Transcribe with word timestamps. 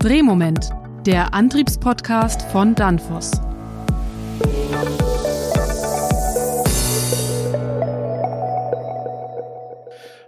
Drehmoment, 0.00 0.70
der 1.04 1.34
Antriebspodcast 1.34 2.40
von 2.50 2.74
Danfoss. 2.74 3.32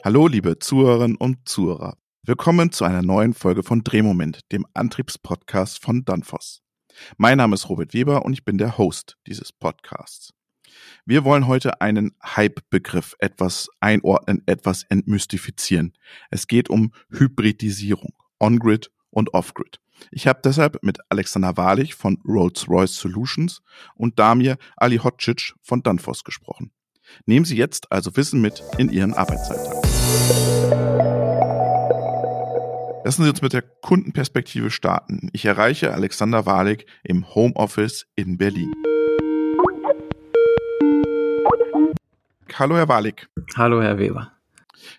Hallo, 0.05 0.27
liebe 0.29 0.59
Zuhörerinnen 0.59 1.17
und 1.17 1.49
Zuhörer. 1.49 1.97
Willkommen 2.23 2.71
zu 2.71 2.85
einer 2.85 3.01
neuen 3.01 3.33
Folge 3.33 3.63
von 3.63 3.83
Drehmoment, 3.83 4.41
dem 4.53 4.67
Antriebspodcast 4.75 5.81
von 5.81 6.05
Danfoss. 6.05 6.61
Mein 7.17 7.39
Name 7.39 7.55
ist 7.55 7.71
Robert 7.71 7.95
Weber 7.95 8.27
und 8.27 8.35
ich 8.35 8.45
bin 8.45 8.59
der 8.59 8.77
Host 8.77 9.17
dieses 9.27 9.53
Podcasts. 9.53 10.35
Wir 11.07 11.25
wollen 11.25 11.47
heute 11.47 11.81
einen 11.81 12.15
Hype-Begriff 12.23 13.17
etwas 13.21 13.71
einordnen, 13.81 14.43
etwas 14.45 14.83
entmystifizieren. 14.91 15.95
Es 16.31 16.47
geht 16.47 16.69
um 16.69 16.93
Hybridisierung, 17.09 18.13
On-Grid 18.39 18.91
und 19.13 19.33
Off-Grid. 19.35 19.79
Ich 20.11 20.27
habe 20.27 20.41
deshalb 20.43 20.83
mit 20.83 20.99
Alexander 21.09 21.57
Wahrlich 21.57 21.95
von 21.95 22.19
Rolls-Royce 22.27 22.97
Solutions 22.97 23.63
und 23.95 24.19
Damir 24.19 24.57
Alihocic 24.77 25.55
von 25.63 25.83
Danfoss 25.83 26.25
gesprochen. 26.25 26.73
Nehmen 27.27 27.45
Sie 27.45 27.57
jetzt 27.57 27.93
also 27.93 28.17
Wissen 28.17 28.41
mit 28.41 28.63
in 28.79 28.91
Ihren 28.91 29.15
Arbeitsalltag. 29.15 29.83
Lassen 33.05 33.25
Sie 33.25 33.31
uns 33.31 33.43
mit 33.43 33.53
der 33.53 33.63
Kundenperspektive 33.63 34.71
starten. 34.71 35.29
Ich 35.33 35.45
erreiche 35.45 35.93
Alexander 35.93 36.47
Wahlig 36.47 36.87
im 37.03 37.35
Homeoffice 37.35 38.07
in 38.15 38.39
Berlin. 38.39 38.73
Hallo, 42.55 42.77
Herr 42.77 42.89
Wahlig. 42.89 43.29
Hallo, 43.57 43.83
Herr 43.83 43.99
Weber. 43.99 44.33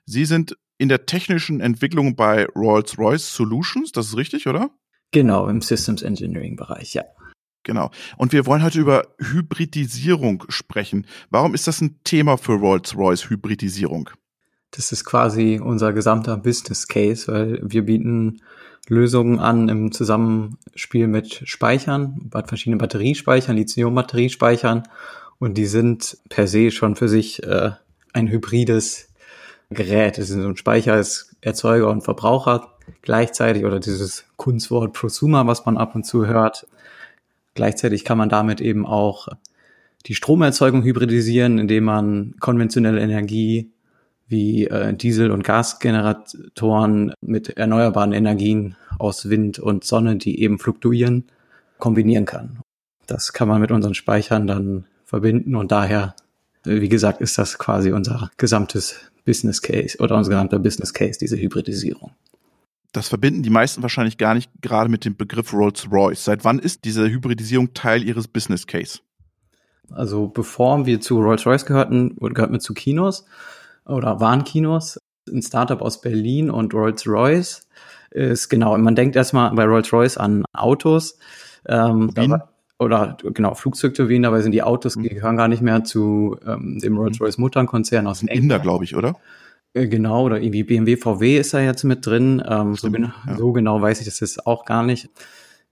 Sie 0.06 0.26
sind 0.26 0.58
in 0.84 0.90
der 0.90 1.06
technischen 1.06 1.62
Entwicklung 1.62 2.18
bei 2.18 2.46
Rolls-Royce 2.58 3.34
Solutions, 3.34 3.94
das 3.94 4.08
ist 4.08 4.18
richtig, 4.18 4.48
oder? 4.48 4.70
Genau, 5.12 5.48
im 5.48 5.62
Systems 5.62 6.02
Engineering 6.02 6.58
Bereich, 6.58 6.94
ja. 6.94 7.06
Genau. 7.64 7.90
Und 8.18 8.34
wir 8.34 8.46
wollen 8.46 8.62
heute 8.62 8.82
über 8.82 9.08
Hybridisierung 9.18 10.44
sprechen. 10.50 11.08
Warum 11.30 11.54
ist 11.54 11.68
das 11.68 11.80
ein 11.80 12.02
Thema 12.04 12.36
für 12.38 12.56
Rolls-Royce 12.56 13.30
Hybridisierung? 13.30 14.10
Das 14.72 14.92
ist 14.92 15.06
quasi 15.06 15.62
unser 15.64 15.94
gesamter 15.94 16.36
Business 16.36 16.86
Case, 16.90 17.32
weil 17.32 17.62
wir 17.64 17.86
bieten 17.86 18.42
Lösungen 18.90 19.40
an 19.40 19.70
im 19.70 19.94
Zusammenspiel 19.94 21.08
mit 21.08 21.48
Speichern, 21.48 22.30
verschiedenen 22.46 22.80
Batteriespeichern, 22.80 23.56
Lithium-Batteriespeichern 23.56 24.84
und 25.40 25.58
die 25.58 25.66
sind 25.66 26.18
per 26.28 26.48
se 26.48 26.72
schon 26.72 26.98
für 26.98 27.08
sich 27.08 27.42
äh, 27.44 27.72
ein 28.12 28.28
hybrides 28.28 29.13
Gerät. 29.74 30.18
Es 30.18 30.30
ist 30.30 30.42
so 30.42 30.48
ein 30.48 30.58
Speicher, 30.58 31.00
ist 31.00 31.36
Erzeuger 31.42 31.90
und 31.90 32.02
Verbraucher 32.02 32.70
gleichzeitig 33.02 33.66
oder 33.66 33.80
dieses 33.80 34.26
Kunstwort 34.36 34.94
Prosumer, 34.94 35.48
was 35.48 35.66
man 35.66 35.78
ab 35.78 35.96
und 35.96 36.06
zu 36.06 36.26
hört. 36.26 36.68
Gleichzeitig 37.54 38.04
kann 38.04 38.18
man 38.18 38.30
damit 38.30 38.62
eben 38.62 38.86
auch 38.86 39.28
die 40.06 40.16
Stromerzeugung 40.16 40.84
hybridisieren, 40.84 41.60
indem 41.60 41.86
man 41.86 42.36
konventionelle 42.40 43.00
Energie 43.00 43.72
wie 44.28 44.68
äh, 44.68 44.94
Diesel- 44.94 45.32
und 45.32 45.44
Gasgeneratoren 45.44 47.14
mit 47.22 47.50
erneuerbaren 47.50 48.14
Energien 48.14 48.76
aus 49.00 49.30
Wind 49.30 49.60
und 49.60 49.84
Sonne, 49.84 50.18
die 50.18 50.42
eben 50.42 50.60
fluktuieren, 50.60 51.26
kombinieren 51.78 52.26
kann. 52.26 52.60
Das 53.06 53.34
kann 53.34 53.48
man 53.48 53.62
mit 53.62 53.72
unseren 53.72 53.94
Speichern 53.94 54.48
dann 54.48 54.86
verbinden 55.06 55.56
und 55.56 55.72
daher, 55.72 56.16
wie 56.64 56.90
gesagt, 56.90 57.22
ist 57.22 57.38
das 57.38 57.58
quasi 57.58 57.92
unser 57.92 58.32
gesamtes 58.38 58.96
Business 59.26 59.62
Case 59.62 59.98
oder 60.00 60.16
unser 60.16 60.32
gesamter 60.32 60.60
Business 60.60 60.94
Case, 60.94 61.20
diese 61.20 61.38
Hybridisierung. 61.38 62.12
Das 62.92 63.10
verbinden 63.10 63.42
die 63.42 63.50
meisten 63.50 63.82
wahrscheinlich 63.82 64.18
gar 64.18 64.36
nicht 64.36 64.52
gerade 64.62 64.90
mit 64.90 65.04
dem 65.04 65.16
Begriff 65.16 65.52
Rolls-Royce. 65.54 66.24
Seit 66.24 66.46
wann 66.46 66.60
ist 66.60 66.86
diese 66.86 67.10
Hybridisierung 67.10 67.74
Teil 67.74 68.04
Ihres 68.04 68.28
Business 68.28 68.68
Case? 68.68 69.00
Also 69.90 70.28
bevor 70.28 70.86
wir 70.86 71.02
zu 71.02 71.20
Rolls-Royce 71.20 71.66
gehörten, 71.66 72.16
gehörten 72.18 72.54
wir 72.54 72.60
zu 72.60 72.74
Kinos 72.74 73.26
oder 73.86 74.20
waren 74.20 74.44
Kinos, 74.44 75.00
ein 75.28 75.42
Startup 75.42 75.82
aus 75.82 76.02
Berlin 76.02 76.50
und 76.50 76.74
Rolls-Royce 76.74 77.68
ist 78.12 78.50
genau, 78.50 78.78
man 78.78 78.96
denkt 78.96 79.16
erstmal 79.16 79.54
bei 79.56 79.66
Rolls-Royce 79.66 80.18
an 80.18 80.46
Autos. 80.54 81.18
Ähm, 81.68 82.12
oder 82.80 83.18
genau, 83.24 83.54
Flugzeugturbinen, 83.54 84.24
dabei 84.24 84.42
sind 84.42 84.52
die 84.52 84.64
Autos, 84.64 84.94
die 84.94 85.00
mhm. 85.00 85.16
gehören 85.16 85.38
gar 85.38 85.48
nicht 85.48 85.62
mehr 85.62 85.84
zu 85.84 86.38
ähm, 86.46 86.80
dem 86.80 86.98
Rolls-Royce 86.98 87.38
Mutterkonzern 87.38 88.08
aus 88.08 88.20
dem 88.20 88.30
Inder, 88.30 88.60
glaube 88.60 88.84
ich, 88.84 88.96
oder? 88.96 89.16
Äh, 89.74 89.88
genau, 89.88 90.24
oder 90.24 90.38
irgendwie 90.38 90.64
BMW, 90.64 90.98
VW 90.98 91.38
ist 91.38 91.54
da 91.54 91.60
jetzt 91.60 91.84
mit 91.84 92.06
drin. 92.06 92.44
Ähm, 92.48 92.76
so, 92.76 92.92
genau, 92.92 93.12
ja. 93.28 93.38
so 93.38 93.52
genau 93.52 93.82
weiß 93.82 94.00
ich 94.00 94.06
das 94.06 94.20
jetzt 94.20 94.46
auch 94.46 94.66
gar 94.66 94.84
nicht. 94.84 95.10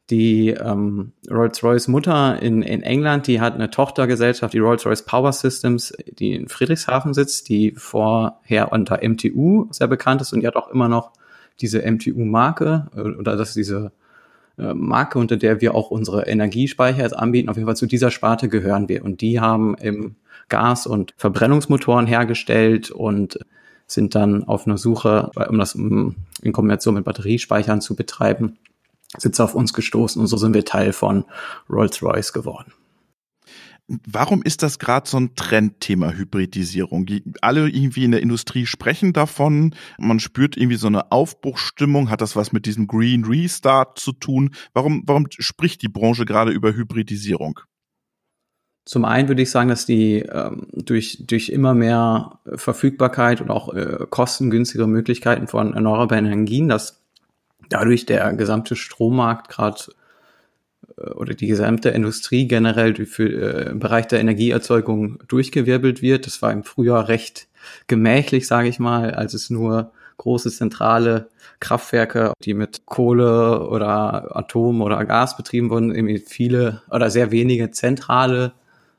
Die 0.09 0.49
ähm, 0.49 1.13
Rolls-Royce 1.29 1.87
Mutter 1.87 2.41
in, 2.41 2.63
in 2.63 2.83
England, 2.83 3.27
die 3.27 3.39
hat 3.39 3.53
eine 3.53 3.69
Tochtergesellschaft, 3.69 4.53
die 4.53 4.59
Rolls-Royce 4.59 5.05
Power 5.05 5.31
Systems, 5.31 5.93
die 6.05 6.33
in 6.33 6.49
Friedrichshafen 6.49 7.13
sitzt, 7.13 7.47
die 7.49 7.73
vorher 7.77 8.71
unter 8.71 8.99
MTU 9.07 9.67
sehr 9.71 9.87
bekannt 9.87 10.21
ist 10.21 10.33
und 10.33 10.41
die 10.41 10.47
hat 10.47 10.55
auch 10.55 10.69
immer 10.69 10.89
noch 10.89 11.13
diese 11.61 11.89
MTU-Marke 11.89 12.89
äh, 12.95 13.01
oder 13.01 13.37
das 13.37 13.49
ist 13.49 13.57
diese 13.57 13.91
Marke, 14.57 15.17
unter 15.17 15.37
der 15.37 15.61
wir 15.61 15.73
auch 15.75 15.91
unsere 15.91 16.27
Energiespeicher 16.27 17.01
jetzt 17.01 17.17
anbieten. 17.17 17.49
Auf 17.49 17.57
jeden 17.57 17.67
Fall 17.67 17.75
zu 17.75 17.85
dieser 17.85 18.11
Sparte 18.11 18.49
gehören 18.49 18.89
wir. 18.89 19.03
Und 19.03 19.21
die 19.21 19.39
haben 19.39 19.75
im 19.75 20.15
Gas- 20.49 20.87
und 20.87 21.13
Verbrennungsmotoren 21.17 22.05
hergestellt 22.07 22.91
und 22.91 23.39
sind 23.87 24.15
dann 24.15 24.43
auf 24.43 24.67
einer 24.67 24.77
Suche, 24.77 25.31
um 25.49 25.57
das 25.57 25.75
in 25.75 26.15
Kombination 26.51 26.95
mit 26.95 27.05
Batteriespeichern 27.05 27.81
zu 27.81 27.95
betreiben, 27.95 28.57
sind 29.17 29.39
auf 29.39 29.55
uns 29.55 29.73
gestoßen 29.73 30.21
und 30.21 30.27
so 30.27 30.37
sind 30.37 30.53
wir 30.53 30.63
Teil 30.63 30.93
von 30.93 31.25
Rolls-Royce 31.69 32.31
geworden. 32.31 32.71
Warum 34.07 34.41
ist 34.41 34.63
das 34.63 34.79
gerade 34.79 35.09
so 35.09 35.17
ein 35.17 35.35
Trendthema 35.35 36.11
Hybridisierung? 36.11 37.07
Alle 37.41 37.67
irgendwie 37.67 38.05
in 38.05 38.11
der 38.11 38.21
Industrie 38.21 38.65
sprechen 38.65 39.11
davon. 39.11 39.75
Man 39.97 40.19
spürt 40.19 40.55
irgendwie 40.55 40.77
so 40.77 40.87
eine 40.87 41.11
Aufbruchstimmung. 41.11 42.09
Hat 42.09 42.21
das 42.21 42.35
was 42.35 42.53
mit 42.53 42.65
diesem 42.65 42.87
Green 42.87 43.25
Restart 43.25 43.99
zu 43.99 44.13
tun? 44.13 44.51
Warum, 44.73 45.03
warum 45.07 45.27
spricht 45.29 45.81
die 45.81 45.89
Branche 45.89 46.25
gerade 46.25 46.51
über 46.51 46.73
Hybridisierung? 46.73 47.59
Zum 48.85 49.05
einen 49.05 49.27
würde 49.27 49.41
ich 49.41 49.51
sagen, 49.51 49.69
dass 49.69 49.85
die 49.85 50.19
ähm, 50.19 50.67
durch, 50.73 51.23
durch 51.27 51.49
immer 51.49 51.73
mehr 51.73 52.39
Verfügbarkeit 52.45 53.41
und 53.41 53.51
auch 53.51 53.73
äh, 53.73 54.05
kostengünstigere 54.09 54.87
Möglichkeiten 54.87 55.47
von 55.47 55.73
erneuerbaren 55.73 56.25
Energien, 56.25 56.69
dass 56.69 57.01
dadurch 57.69 58.05
der 58.05 58.33
gesamte 58.33 58.75
Strommarkt 58.75 59.49
gerade 59.49 59.81
oder 60.97 61.33
die 61.33 61.47
gesamte 61.47 61.89
Industrie 61.89 62.47
generell 62.47 63.05
für, 63.05 63.29
äh, 63.29 63.69
im 63.71 63.79
Bereich 63.79 64.07
der 64.07 64.19
Energieerzeugung 64.19 65.19
durchgewirbelt 65.27 66.01
wird. 66.01 66.25
Das 66.25 66.41
war 66.41 66.51
im 66.51 66.63
Frühjahr 66.63 67.07
recht 67.07 67.47
gemächlich, 67.87 68.47
sage 68.47 68.67
ich 68.67 68.79
mal, 68.79 69.11
als 69.11 69.33
es 69.33 69.49
nur 69.49 69.91
große 70.17 70.51
zentrale 70.51 71.29
Kraftwerke, 71.59 72.33
die 72.43 72.53
mit 72.53 72.85
Kohle 72.85 73.67
oder 73.67 74.35
Atom 74.35 74.81
oder 74.81 75.03
Gas 75.05 75.37
betrieben 75.37 75.69
wurden, 75.69 75.93
irgendwie 75.93 76.19
viele 76.19 76.81
oder 76.91 77.09
sehr 77.09 77.31
wenige 77.31 77.71
zentrale 77.71 78.53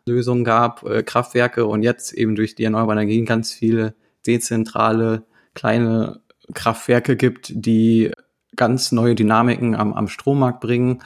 Lösungen 0.06 0.44
gab, 0.44 0.82
äh, 0.84 1.02
Kraftwerke 1.02 1.66
und 1.66 1.82
jetzt 1.82 2.12
eben 2.12 2.34
durch 2.34 2.54
die 2.54 2.64
erneuerbaren 2.64 2.98
Energien 2.98 3.24
ganz 3.24 3.52
viele 3.52 3.94
dezentrale 4.26 5.24
kleine 5.54 6.20
Kraftwerke 6.54 7.16
gibt, 7.16 7.52
die 7.54 8.10
ganz 8.56 8.92
neue 8.92 9.14
Dynamiken 9.14 9.74
am, 9.74 9.92
am 9.94 10.08
Strommarkt 10.08 10.60
bringen 10.60 11.02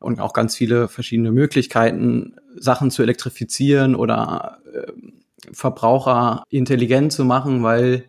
und 0.00 0.20
auch 0.20 0.32
ganz 0.32 0.56
viele 0.56 0.88
verschiedene 0.88 1.32
Möglichkeiten, 1.32 2.36
Sachen 2.56 2.90
zu 2.90 3.02
elektrifizieren 3.02 3.94
oder 3.94 4.58
äh, 4.72 4.92
Verbraucher 5.52 6.44
intelligent 6.50 7.12
zu 7.12 7.24
machen, 7.24 7.62
weil 7.62 8.04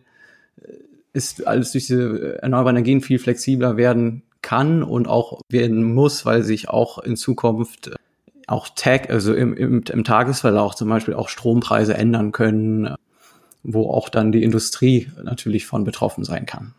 es 1.12 1.42
alles 1.42 1.72
durch 1.72 1.86
diese 1.86 2.42
erneuerbaren 2.42 2.76
Energien 2.76 3.00
viel 3.00 3.18
flexibler 3.18 3.76
werden 3.76 4.22
kann 4.42 4.82
und 4.82 5.08
auch 5.08 5.40
werden 5.48 5.82
muss, 5.82 6.24
weil 6.24 6.42
sich 6.42 6.68
auch 6.68 6.98
in 6.98 7.16
Zukunft 7.16 7.90
auch 8.46 8.68
Tag, 8.74 9.10
also 9.10 9.34
im, 9.34 9.54
im, 9.54 9.82
im 9.90 10.04
Tagesverlauf 10.04 10.74
zum 10.74 10.88
Beispiel 10.88 11.14
auch 11.14 11.28
Strompreise 11.28 11.94
ändern 11.94 12.32
können, 12.32 12.94
wo 13.62 13.90
auch 13.90 14.08
dann 14.08 14.32
die 14.32 14.42
Industrie 14.42 15.10
natürlich 15.22 15.66
von 15.66 15.84
betroffen 15.84 16.24
sein 16.24 16.46
kann 16.46 16.74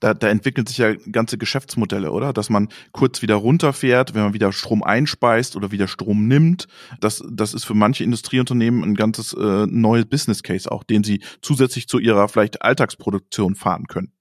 da, 0.00 0.14
da 0.14 0.28
entwickeln 0.28 0.66
sich 0.66 0.78
ja 0.78 0.94
ganze 1.10 1.38
Geschäftsmodelle, 1.38 2.10
oder? 2.10 2.32
Dass 2.32 2.50
man 2.50 2.68
kurz 2.92 3.22
wieder 3.22 3.36
runterfährt, 3.36 4.14
wenn 4.14 4.22
man 4.22 4.34
wieder 4.34 4.52
Strom 4.52 4.82
einspeist 4.82 5.56
oder 5.56 5.70
wieder 5.70 5.88
Strom 5.88 6.26
nimmt. 6.28 6.66
Das, 7.00 7.22
das 7.30 7.54
ist 7.54 7.64
für 7.64 7.74
manche 7.74 8.04
Industrieunternehmen 8.04 8.82
ein 8.82 8.94
ganzes 8.94 9.32
äh, 9.32 9.66
neues 9.66 10.06
Business 10.06 10.42
Case 10.42 10.70
auch, 10.70 10.84
den 10.84 11.04
sie 11.04 11.20
zusätzlich 11.42 11.88
zu 11.88 11.98
ihrer 11.98 12.28
vielleicht 12.28 12.62
Alltagsproduktion 12.62 13.54
fahren 13.54 13.86
können. 13.86 14.12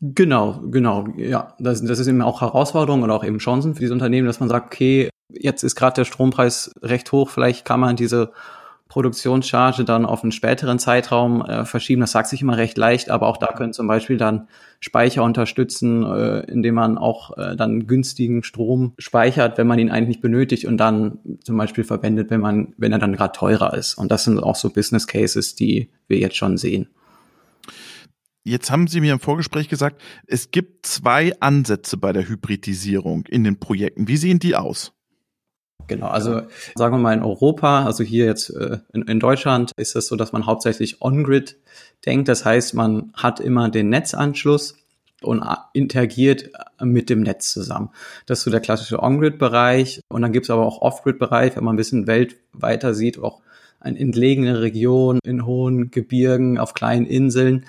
Genau, 0.00 0.62
genau, 0.70 1.08
ja. 1.18 1.54
Das, 1.58 1.84
das 1.84 1.98
ist 1.98 2.06
eben 2.06 2.22
auch 2.22 2.40
Herausforderung 2.40 3.02
und 3.02 3.10
auch 3.10 3.22
eben 3.22 3.38
Chancen 3.38 3.74
für 3.74 3.80
diese 3.80 3.92
Unternehmen, 3.92 4.26
dass 4.26 4.40
man 4.40 4.48
sagt, 4.48 4.72
okay, 4.72 5.10
jetzt 5.28 5.62
ist 5.62 5.76
gerade 5.76 5.96
der 5.96 6.04
Strompreis 6.06 6.72
recht 6.82 7.12
hoch, 7.12 7.28
vielleicht 7.28 7.66
kann 7.66 7.80
man 7.80 7.96
diese 7.96 8.32
Produktionscharge 8.90 9.84
dann 9.84 10.04
auf 10.04 10.24
einen 10.24 10.32
späteren 10.32 10.80
Zeitraum 10.80 11.42
äh, 11.42 11.64
verschieben. 11.64 12.00
Das 12.00 12.10
sagt 12.10 12.28
sich 12.28 12.42
immer 12.42 12.58
recht 12.58 12.76
leicht, 12.76 13.08
aber 13.08 13.28
auch 13.28 13.36
da 13.36 13.46
können 13.46 13.72
zum 13.72 13.86
Beispiel 13.86 14.16
dann 14.16 14.48
Speicher 14.80 15.22
unterstützen, 15.22 16.02
äh, 16.02 16.40
indem 16.50 16.74
man 16.74 16.98
auch 16.98 17.38
äh, 17.38 17.54
dann 17.54 17.86
günstigen 17.86 18.42
Strom 18.42 18.92
speichert, 18.98 19.58
wenn 19.58 19.68
man 19.68 19.78
ihn 19.78 19.90
eigentlich 19.90 20.08
nicht 20.08 20.20
benötigt 20.20 20.64
und 20.64 20.76
dann 20.76 21.20
zum 21.44 21.56
Beispiel 21.56 21.84
verwendet, 21.84 22.30
wenn 22.30 22.40
man, 22.40 22.74
wenn 22.78 22.90
er 22.90 22.98
dann 22.98 23.14
gerade 23.14 23.32
teurer 23.32 23.74
ist. 23.74 23.94
Und 23.94 24.10
das 24.10 24.24
sind 24.24 24.42
auch 24.42 24.56
so 24.56 24.70
Business 24.70 25.06
Cases, 25.06 25.54
die 25.54 25.88
wir 26.08 26.18
jetzt 26.18 26.36
schon 26.36 26.58
sehen. 26.58 26.88
Jetzt 28.42 28.72
haben 28.72 28.88
Sie 28.88 29.00
mir 29.00 29.12
im 29.12 29.20
Vorgespräch 29.20 29.68
gesagt, 29.68 30.02
es 30.26 30.50
gibt 30.50 30.84
zwei 30.84 31.32
Ansätze 31.38 31.96
bei 31.96 32.12
der 32.12 32.28
Hybridisierung 32.28 33.26
in 33.28 33.44
den 33.44 33.60
Projekten. 33.60 34.08
Wie 34.08 34.16
sehen 34.16 34.40
die 34.40 34.56
aus? 34.56 34.92
Genau, 35.90 36.06
also 36.06 36.42
sagen 36.76 36.94
wir 36.94 36.98
mal 36.98 37.14
in 37.14 37.24
Europa, 37.24 37.84
also 37.84 38.04
hier 38.04 38.24
jetzt 38.24 38.50
äh, 38.50 38.78
in, 38.92 39.02
in, 39.02 39.18
Deutschland 39.18 39.72
ist 39.76 39.96
es 39.96 40.06
so, 40.06 40.14
dass 40.14 40.30
man 40.30 40.46
hauptsächlich 40.46 41.02
on-grid 41.02 41.56
denkt. 42.06 42.28
Das 42.28 42.44
heißt, 42.44 42.74
man 42.74 43.12
hat 43.14 43.40
immer 43.40 43.68
den 43.68 43.88
Netzanschluss 43.88 44.76
und 45.20 45.42
interagiert 45.72 46.50
mit 46.80 47.10
dem 47.10 47.22
Netz 47.22 47.52
zusammen. 47.52 47.90
Das 48.26 48.38
ist 48.38 48.44
so 48.44 48.52
der 48.52 48.60
klassische 48.60 49.02
On-Grid-Bereich. 49.02 50.00
Und 50.08 50.22
dann 50.22 50.30
gibt 50.30 50.46
es 50.46 50.50
aber 50.50 50.64
auch 50.64 50.80
Off-Grid-Bereich, 50.80 51.56
wenn 51.56 51.64
man 51.64 51.74
ein 51.74 51.76
bisschen 51.76 52.06
weltweiter 52.06 52.94
sieht, 52.94 53.18
auch 53.18 53.40
eine 53.80 53.98
entlegene 53.98 54.62
Region 54.62 55.18
in 55.24 55.44
hohen 55.44 55.90
Gebirgen, 55.90 56.56
auf 56.56 56.72
kleinen 56.72 57.04
Inseln 57.04 57.66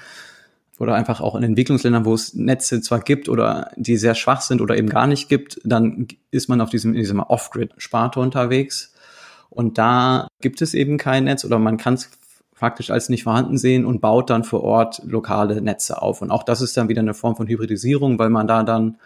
oder 0.82 0.96
einfach 0.96 1.22
auch 1.22 1.36
in 1.36 1.44
Entwicklungsländern, 1.44 2.06
wo 2.06 2.16
es 2.16 2.34
Netze 2.34 2.82
zwar 2.82 3.02
gibt 3.02 3.30
oder 3.30 3.70
die 3.76 3.98
sehr 3.98 4.16
schwach 4.16 4.42
sind 4.42 4.62
oder 4.62 4.76
eben 4.76 4.90
gar 4.90 5.06
nicht 5.06 5.30
gibt, 5.30 5.62
dann 5.64 6.08
ist 6.32 6.50
man 6.50 6.60
auf 6.60 6.72
diesem, 6.72 6.96
in 6.96 7.00
diesem 7.00 7.20
Off-Grid-Sparte 7.20 8.20
unterwegs. 8.20 8.92
Und 9.52 9.78
da 9.78 10.28
gibt 10.42 10.60
es 10.60 10.74
eben 10.74 10.98
kein 10.98 11.26
Netz 11.26 11.46
oder 11.46 11.60
man 11.60 11.78
kann 11.78 11.94
es 11.94 12.10
faktisch 12.56 12.90
als 12.90 13.10
nicht 13.10 13.26
vorhanden 13.26 13.60
sehen 13.60 13.86
und 13.86 14.02
baut 14.02 14.32
dann 14.32 14.44
vor 14.44 14.64
Ort 14.64 15.04
lokale 15.06 15.62
Netze 15.62 16.02
auf. 16.02 16.24
Und 16.24 16.32
auch 16.32 16.42
das 16.42 16.62
ist 16.62 16.76
dann 16.76 16.90
wieder 16.90 17.02
eine 17.02 17.14
Form 17.14 17.36
von 17.36 17.48
Hybridisierung, 17.48 18.18
weil 18.18 18.32
man 18.32 18.48
da 18.48 18.64
dann 18.64 18.98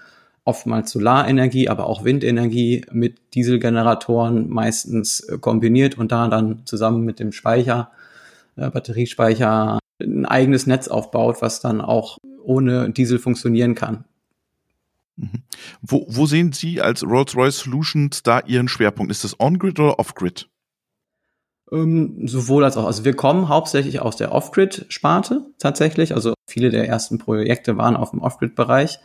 oftmals 0.46 0.92
Solarenergie, 0.92 1.68
aber 1.68 1.88
auch 1.88 2.06
Windenergie 2.06 2.86
mit 2.90 3.18
Dieselgeneratoren 3.34 4.48
meistens 4.48 5.28
kombiniert 5.42 5.98
und 5.98 6.14
da 6.14 6.30
dann 6.30 6.62
zusammen 6.64 7.04
mit 7.04 7.20
dem 7.20 7.34
Speicher, 7.34 7.92
äh, 8.56 8.70
Batteriespeicher 8.70 9.80
ein 10.00 10.26
eigenes 10.26 10.68
Netz 10.68 10.88
aufbaut, 10.88 11.42
was 11.42 11.62
dann 11.62 11.82
auch 11.82 12.18
ohne 12.44 12.92
Diesel 12.92 13.20
funktionieren 13.20 13.76
kann. 13.76 14.06
Mhm. 15.16 15.44
Wo, 15.82 16.06
wo 16.10 16.26
sehen 16.26 16.52
Sie 16.52 16.82
als 16.82 17.04
Rolls-Royce 17.04 17.60
Solutions 17.60 18.24
da 18.24 18.40
Ihren 18.40 18.68
Schwerpunkt? 18.68 19.12
Ist 19.12 19.24
das 19.24 19.40
On-Grid 19.40 19.80
oder 19.80 20.00
Off-Grid? 20.00 20.50
Ähm, 21.72 22.28
sowohl 22.28 22.64
als 22.64 22.78
auch. 22.78 22.86
Also 22.86 23.06
wir 23.06 23.16
kommen 23.16 23.50
hauptsächlich 23.50 24.02
aus 24.02 24.18
der 24.18 24.32
Off-Grid-Sparte 24.32 25.46
tatsächlich. 25.58 26.14
Also 26.14 26.34
viele 26.48 26.70
der 26.70 26.88
ersten 26.88 27.18
Projekte 27.18 27.78
waren 27.78 27.96
auf 27.96 28.12
dem 28.12 28.20
Off-Grid-Bereich. 28.20 29.00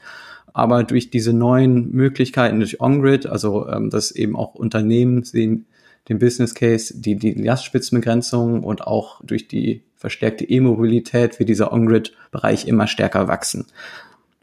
Aber 0.53 0.83
durch 0.83 1.11
diese 1.11 1.33
neuen 1.33 1.93
Möglichkeiten 1.93 2.59
durch 2.59 2.81
On-Grid, 2.81 3.27
also 3.27 3.69
ähm, 3.69 3.89
dass 3.89 4.11
eben 4.11 4.35
auch 4.35 4.55
Unternehmen 4.55 5.23
sehen 5.23 5.67
den 6.11 6.19
Business 6.19 6.55
Case, 6.55 6.93
die, 7.01 7.15
die 7.15 7.33
Lastspitzenbegrenzung 7.33 8.65
und 8.65 8.83
auch 8.83 9.21
durch 9.25 9.47
die 9.47 9.85
verstärkte 9.95 10.45
E-Mobilität 10.45 11.39
wird 11.39 11.49
dieser 11.49 11.73
On-Grid-Bereich 11.73 12.67
immer 12.67 12.89
stärker 12.89 13.29
wachsen. 13.29 13.67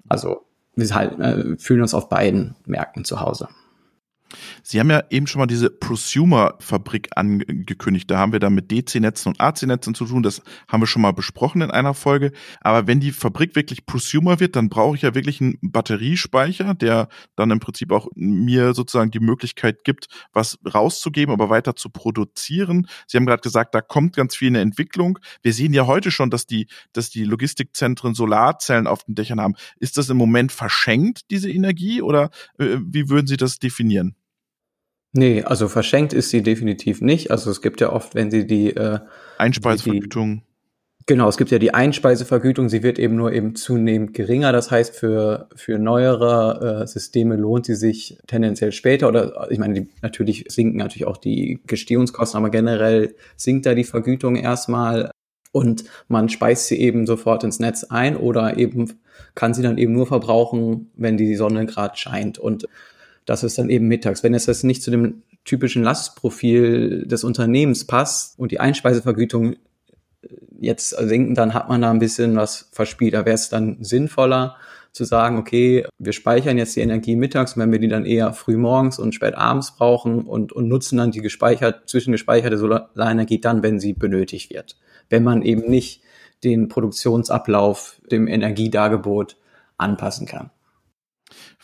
Also 0.08 0.46
wir 0.76 0.96
halt, 0.96 1.20
äh, 1.20 1.58
fühlen 1.58 1.82
uns 1.82 1.94
auf 1.94 2.08
beiden 2.08 2.56
Märkten 2.66 3.04
zu 3.04 3.20
Hause. 3.20 3.50
Sie 4.70 4.82
haben 4.82 4.90
ja 4.90 5.02
eben 5.12 5.28
schon 5.28 5.40
mal 5.40 5.48
diese 5.48 5.70
Prosumer-Fabrik 5.70 7.12
angekündigt. 7.16 8.12
Da 8.12 8.18
haben 8.18 8.34
wir 8.34 8.42
dann 8.42 8.54
mit 8.54 8.70
DC-Netzen 8.70 9.30
und 9.30 9.40
AC-Netzen 9.40 9.96
zu 9.96 10.04
tun. 10.04 10.24
Das 10.24 10.42
haben 10.68 10.82
wir 10.82 10.88
schon 10.88 11.02
mal 11.02 11.14
besprochen 11.14 11.62
in 11.62 11.72
einer 11.72 11.94
Folge. 11.94 12.34
Aber 12.60 12.86
wenn 12.86 13.00
die 13.00 13.14
Fabrik 13.14 13.56
wirklich 13.56 13.86
Prosumer 13.86 14.42
wird, 14.42 14.58
dann 14.58 14.68
brauche 14.68 14.98
ich 14.98 15.04
ja 15.04 15.16
wirklich 15.16 15.40
einen 15.40 15.58
Batteriespeicher, 15.62 16.74
der 16.74 17.08
dann 17.38 17.50
im 17.52 17.62
Prinzip 17.62 17.94
auch 17.94 18.10
mir 18.16 18.74
sozusagen 18.74 19.10
die 19.10 19.22
Möglichkeit 19.22 19.86
gibt, 19.86 20.08
was 20.34 20.60
rauszugeben, 20.66 21.32
aber 21.34 21.50
weiter 21.50 21.78
zu 21.78 21.90
produzieren. 21.90 22.90
Sie 23.08 23.16
haben 23.16 23.26
gerade 23.26 23.44
gesagt, 23.44 23.74
da 23.74 23.80
kommt 23.80 24.18
ganz 24.18 24.36
viel 24.36 24.50
in 24.50 24.56
der 24.56 24.64
Entwicklung. 24.64 25.18
Wir 25.44 25.54
sehen 25.54 25.72
ja 25.72 25.88
heute 25.88 26.12
schon, 26.12 26.30
dass 26.30 26.46
die, 26.46 26.68
dass 26.92 27.10
die 27.10 27.24
Logistikzentren 27.24 28.16
Solarzellen 28.16 28.88
auf 28.88 29.06
den 29.06 29.16
Dächern 29.16 29.40
haben. 29.40 29.56
Ist 29.80 29.98
das 29.98 30.10
im 30.10 30.18
Moment 30.18 30.52
verschenkt, 30.52 31.32
diese 31.32 31.50
Energie, 31.50 32.02
oder 32.02 32.32
äh, 32.60 32.80
wie 32.82 33.08
würden 33.08 33.28
Sie 33.28 33.38
das 33.38 33.60
definieren? 33.60 34.18
Nee, 35.14 35.44
also 35.44 35.68
verschenkt 35.68 36.14
ist 36.14 36.30
sie 36.30 36.44
definitiv 36.44 37.02
nicht. 37.02 37.32
Also 37.32 37.50
es 37.50 37.62
gibt 37.62 37.82
ja 37.82 37.92
oft, 37.92 38.14
wenn 38.16 38.30
sie 38.30 38.46
die 38.46 38.76
äh, 38.76 39.00
Einspeisevergütung. 39.38 40.44
Genau, 41.10 41.30
es 41.30 41.38
gibt 41.38 41.52
ja 41.52 41.58
die 41.58 41.74
Einspeisevergütung, 41.74 42.68
sie 42.68 42.84
wird 42.84 43.00
eben 43.00 43.16
nur 43.16 43.32
eben 43.32 43.56
zunehmend 43.56 44.14
geringer. 44.14 44.52
Das 44.52 44.72
heißt, 44.72 44.94
für, 44.94 45.48
für 45.56 45.80
neuere 45.80 46.82
äh, 46.82 46.88
Systeme 46.88 47.38
lohnt 47.38 47.66
sie 47.66 47.76
sich 47.76 48.18
tendenziell 48.28 48.74
später. 48.74 49.08
Oder 49.08 49.48
ich 49.50 49.58
meine, 49.58 49.74
die, 49.74 49.88
natürlich 50.02 50.46
sinken 50.50 50.78
natürlich 50.78 51.08
auch 51.08 51.16
die 51.16 51.62
Gestehungskosten, 51.66 52.38
aber 52.38 52.50
generell 52.50 53.16
sinkt 53.38 53.66
da 53.66 53.74
die 53.74 53.86
Vergütung 53.86 54.36
erstmal 54.36 55.12
und 55.54 55.86
man 56.10 56.28
speist 56.28 56.68
sie 56.68 56.78
eben 56.78 57.08
sofort 57.08 57.46
ins 57.46 57.60
Netz 57.60 57.86
ein 57.86 58.18
oder 58.18 58.58
eben 58.58 59.00
kann 59.34 59.54
sie 59.54 59.64
dann 59.64 59.78
eben 59.78 59.94
nur 59.94 60.08
verbrauchen, 60.08 60.92
wenn 60.96 61.16
die 61.16 61.36
Sonne 61.36 61.66
gerade 61.66 61.96
scheint. 61.96 62.38
Und 62.38 62.68
das 63.28 63.44
ist 63.44 63.58
dann 63.58 63.70
eben 63.70 63.88
mittags. 63.88 64.24
Wenn 64.24 64.34
es 64.34 64.46
jetzt 64.48 64.64
nicht 64.64 64.82
zu 64.82 64.90
dem 64.90 65.22
typischen 65.44 65.84
Lastprofil 65.84 67.06
des 67.06 67.24
Unternehmens 67.26 67.86
passt 67.86 68.40
und 68.40 68.52
die 68.52 68.60
Einspeisevergütung 68.60 69.54
äh, 69.54 69.58
jetzt 70.60 70.90
sinken, 70.90 71.36
dann 71.36 71.54
hat 71.54 71.70
man 71.70 71.82
da 71.82 71.92
ein 71.92 72.00
bisschen 72.00 72.38
was 72.38 72.70
verspielt. 72.72 73.14
Da 73.14 73.26
wäre 73.26 73.36
es 73.36 73.50
dann 73.50 73.84
sinnvoller 73.84 74.56
zu 74.94 75.04
sagen, 75.04 75.38
okay, 75.38 75.86
wir 76.00 76.14
speichern 76.14 76.58
jetzt 76.58 76.76
die 76.78 76.80
Energie 76.80 77.16
mittags 77.18 77.58
wenn 77.58 77.72
wir 77.72 77.80
die 77.80 77.90
dann 77.90 78.06
eher 78.06 78.32
früh 78.34 78.56
morgens 78.56 78.98
und 78.98 79.14
spät 79.14 79.36
abends 79.36 79.76
brauchen 79.76 80.22
und, 80.22 80.54
und 80.54 80.70
nutzen 80.70 80.98
dann 80.98 81.12
die 81.12 81.22
gespeichert, 81.22 81.88
zwischengespeicherte 81.90 82.58
Solarenergie 82.58 83.42
dann, 83.42 83.62
wenn 83.62 83.80
sie 83.80 83.94
benötigt 83.94 84.52
wird. 84.52 84.78
Wenn 85.10 85.24
man 85.24 85.42
eben 85.42 85.70
nicht 85.70 86.02
den 86.46 86.70
Produktionsablauf 86.70 88.00
dem 88.10 88.28
Energiedargebot 88.28 89.36
anpassen 89.78 90.26
kann 90.26 90.50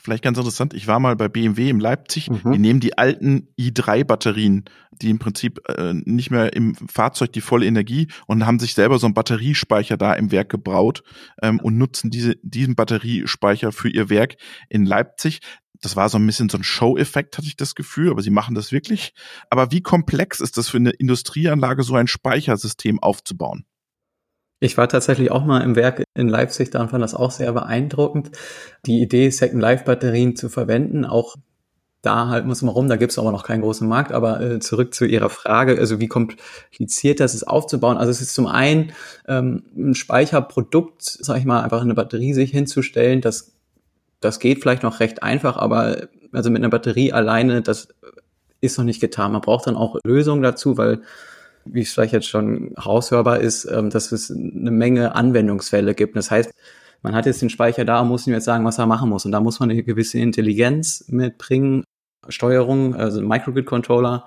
vielleicht 0.03 0.23
ganz 0.23 0.38
interessant, 0.38 0.73
ich 0.73 0.88
war 0.88 1.00
mal 1.00 1.15
bei 1.15 1.29
BMW 1.29 1.69
in 1.69 1.79
Leipzig, 1.79 2.29
mhm. 2.29 2.51
die 2.51 2.59
nehmen 2.59 2.79
die 2.79 2.97
alten 2.97 3.47
i3-Batterien, 3.57 4.65
die 4.91 5.09
im 5.09 5.19
Prinzip 5.19 5.61
äh, 5.69 5.94
nicht 5.94 6.29
mehr 6.29 6.53
im 6.53 6.75
Fahrzeug 6.75 7.31
die 7.33 7.41
volle 7.41 7.65
Energie 7.65 8.07
und 8.27 8.45
haben 8.45 8.59
sich 8.59 8.73
selber 8.73 9.00
so 9.00 9.07
einen 9.07 9.13
Batteriespeicher 9.13 9.97
da 9.97 10.13
im 10.13 10.31
Werk 10.31 10.50
gebraut 10.50 11.03
ähm, 11.41 11.59
und 11.59 11.77
nutzen 11.77 12.11
diese, 12.11 12.35
diesen 12.44 12.75
Batteriespeicher 12.75 13.71
für 13.71 13.89
ihr 13.89 14.09
Werk 14.09 14.35
in 14.69 14.85
Leipzig. 14.85 15.39
Das 15.81 15.95
war 15.95 16.10
so 16.10 16.17
ein 16.17 16.25
bisschen 16.25 16.50
so 16.50 16.57
ein 16.57 16.63
Show-Effekt, 16.63 17.38
hatte 17.38 17.48
ich 17.48 17.57
das 17.57 17.75
Gefühl, 17.75 18.12
aber 18.12 18.22
sie 18.22 18.29
machen 18.29 18.55
das 18.55 18.72
wirklich. 18.72 19.13
Aber 19.50 19.72
wie 19.72 19.81
komplex 19.81 20.39
ist 20.39 20.57
das 20.57 20.69
für 20.69 20.77
eine 20.77 20.91
Industrieanlage, 20.91 21.83
so 21.83 21.95
ein 21.95 22.07
Speichersystem 22.07 23.01
aufzubauen? 23.01 23.65
Ich 24.63 24.77
war 24.77 24.88
tatsächlich 24.88 25.29
auch 25.29 25.43
mal 25.43 25.60
im 25.60 25.75
Werk 25.75 26.05
in 26.15 26.29
Leipzig 26.29 26.70
da 26.70 26.88
fand 26.88 27.03
das 27.03 27.13
auch 27.13 27.32
sehr 27.32 27.51
beeindruckend. 27.51 28.32
Die 28.86 29.01
Idee, 29.01 29.29
Second 29.29 29.62
Life 29.62 29.84
Batterien 29.84 30.38
zu 30.38 30.48
verwenden, 30.48 31.03
auch 31.03 31.36
da 32.01 32.29
halt 32.29 32.46
muss 32.46 32.62
man 32.62 32.74
rum, 32.74 32.88
da 32.88 32.96
gibt 32.96 33.12
es 33.12 33.20
aber 33.20 33.34
noch 33.34 33.43
keinen 33.43 33.60
großen 33.60 33.86
Markt. 33.86 34.13
Aber 34.13 34.39
äh, 34.39 34.60
zurück 34.60 34.93
zu 34.93 35.03
Ihrer 35.03 35.29
Frage, 35.29 35.77
also 35.77 36.00
wie 36.00 36.08
kompliziert 36.08 37.20
das 37.20 37.36
ist 37.36 37.43
aufzubauen. 37.43 37.98
Also 37.98 38.12
es 38.12 38.22
ist 38.22 38.34
zum 38.34 38.48
einen 38.48 38.93
ähm, 39.27 39.63
ein 39.75 39.96
Speicherprodukt, 39.96 41.01
sag 41.01 41.39
ich 41.39 41.46
mal, 41.46 41.62
einfach 41.62 41.82
eine 41.82 41.93
Batterie 41.93 42.34
sich 42.34 42.51
hinzustellen. 42.51 43.20
Das, 43.20 43.51
das 44.22 44.39
geht 44.39 44.62
vielleicht 44.62 44.84
noch 44.84 45.01
recht 45.01 45.24
einfach, 45.24 45.58
aber 45.58 46.08
also 46.32 46.50
mit 46.50 46.62
einer 46.62 46.70
Batterie 46.70 47.12
alleine, 47.12 47.62
das 47.63 47.89
ist 48.62 48.77
noch 48.77 48.86
nicht 48.86 49.01
getan. 49.01 49.34
Man 49.34 49.41
braucht 49.41 49.67
dann 49.67 49.75
auch 49.75 49.98
Lösungen 50.05 50.41
dazu, 50.41 50.77
weil 50.77 51.01
wie 51.65 51.82
es 51.82 51.93
vielleicht 51.93 52.13
jetzt 52.13 52.27
schon 52.27 52.74
raushörbar 52.75 53.39
ist, 53.39 53.65
ähm, 53.65 53.89
dass 53.89 54.12
es 54.12 54.32
eine 54.32 54.72
Menge 54.72 55.15
Anwendungsfälle 55.15 55.93
gibt. 55.93 56.15
Das 56.15 56.32
heißt, 56.32 56.51
man 57.01 57.15
hat 57.15 57.25
jetzt 57.25 57.41
den 57.41 57.50
Speicher 57.50 57.86
da 57.86 58.01
und 58.01 58.08
muss 58.08 58.27
ihm 58.27 58.34
jetzt 58.34 58.46
sagen, 58.46 58.65
was 58.65 58.79
er 58.79 58.86
machen 58.86 59.10
muss. 59.10 59.25
Und 59.25 59.32
da 59.32 59.41
muss 59.41 59.60
man 59.60 59.70
eine 59.70 59.84
gewisse 59.84 60.20
Intelligenz 60.20 61.05
mitbringen, 61.08 61.84
Steuerung, 62.29 62.96
also 62.96 63.22
Microgrid-Controller 63.22 64.25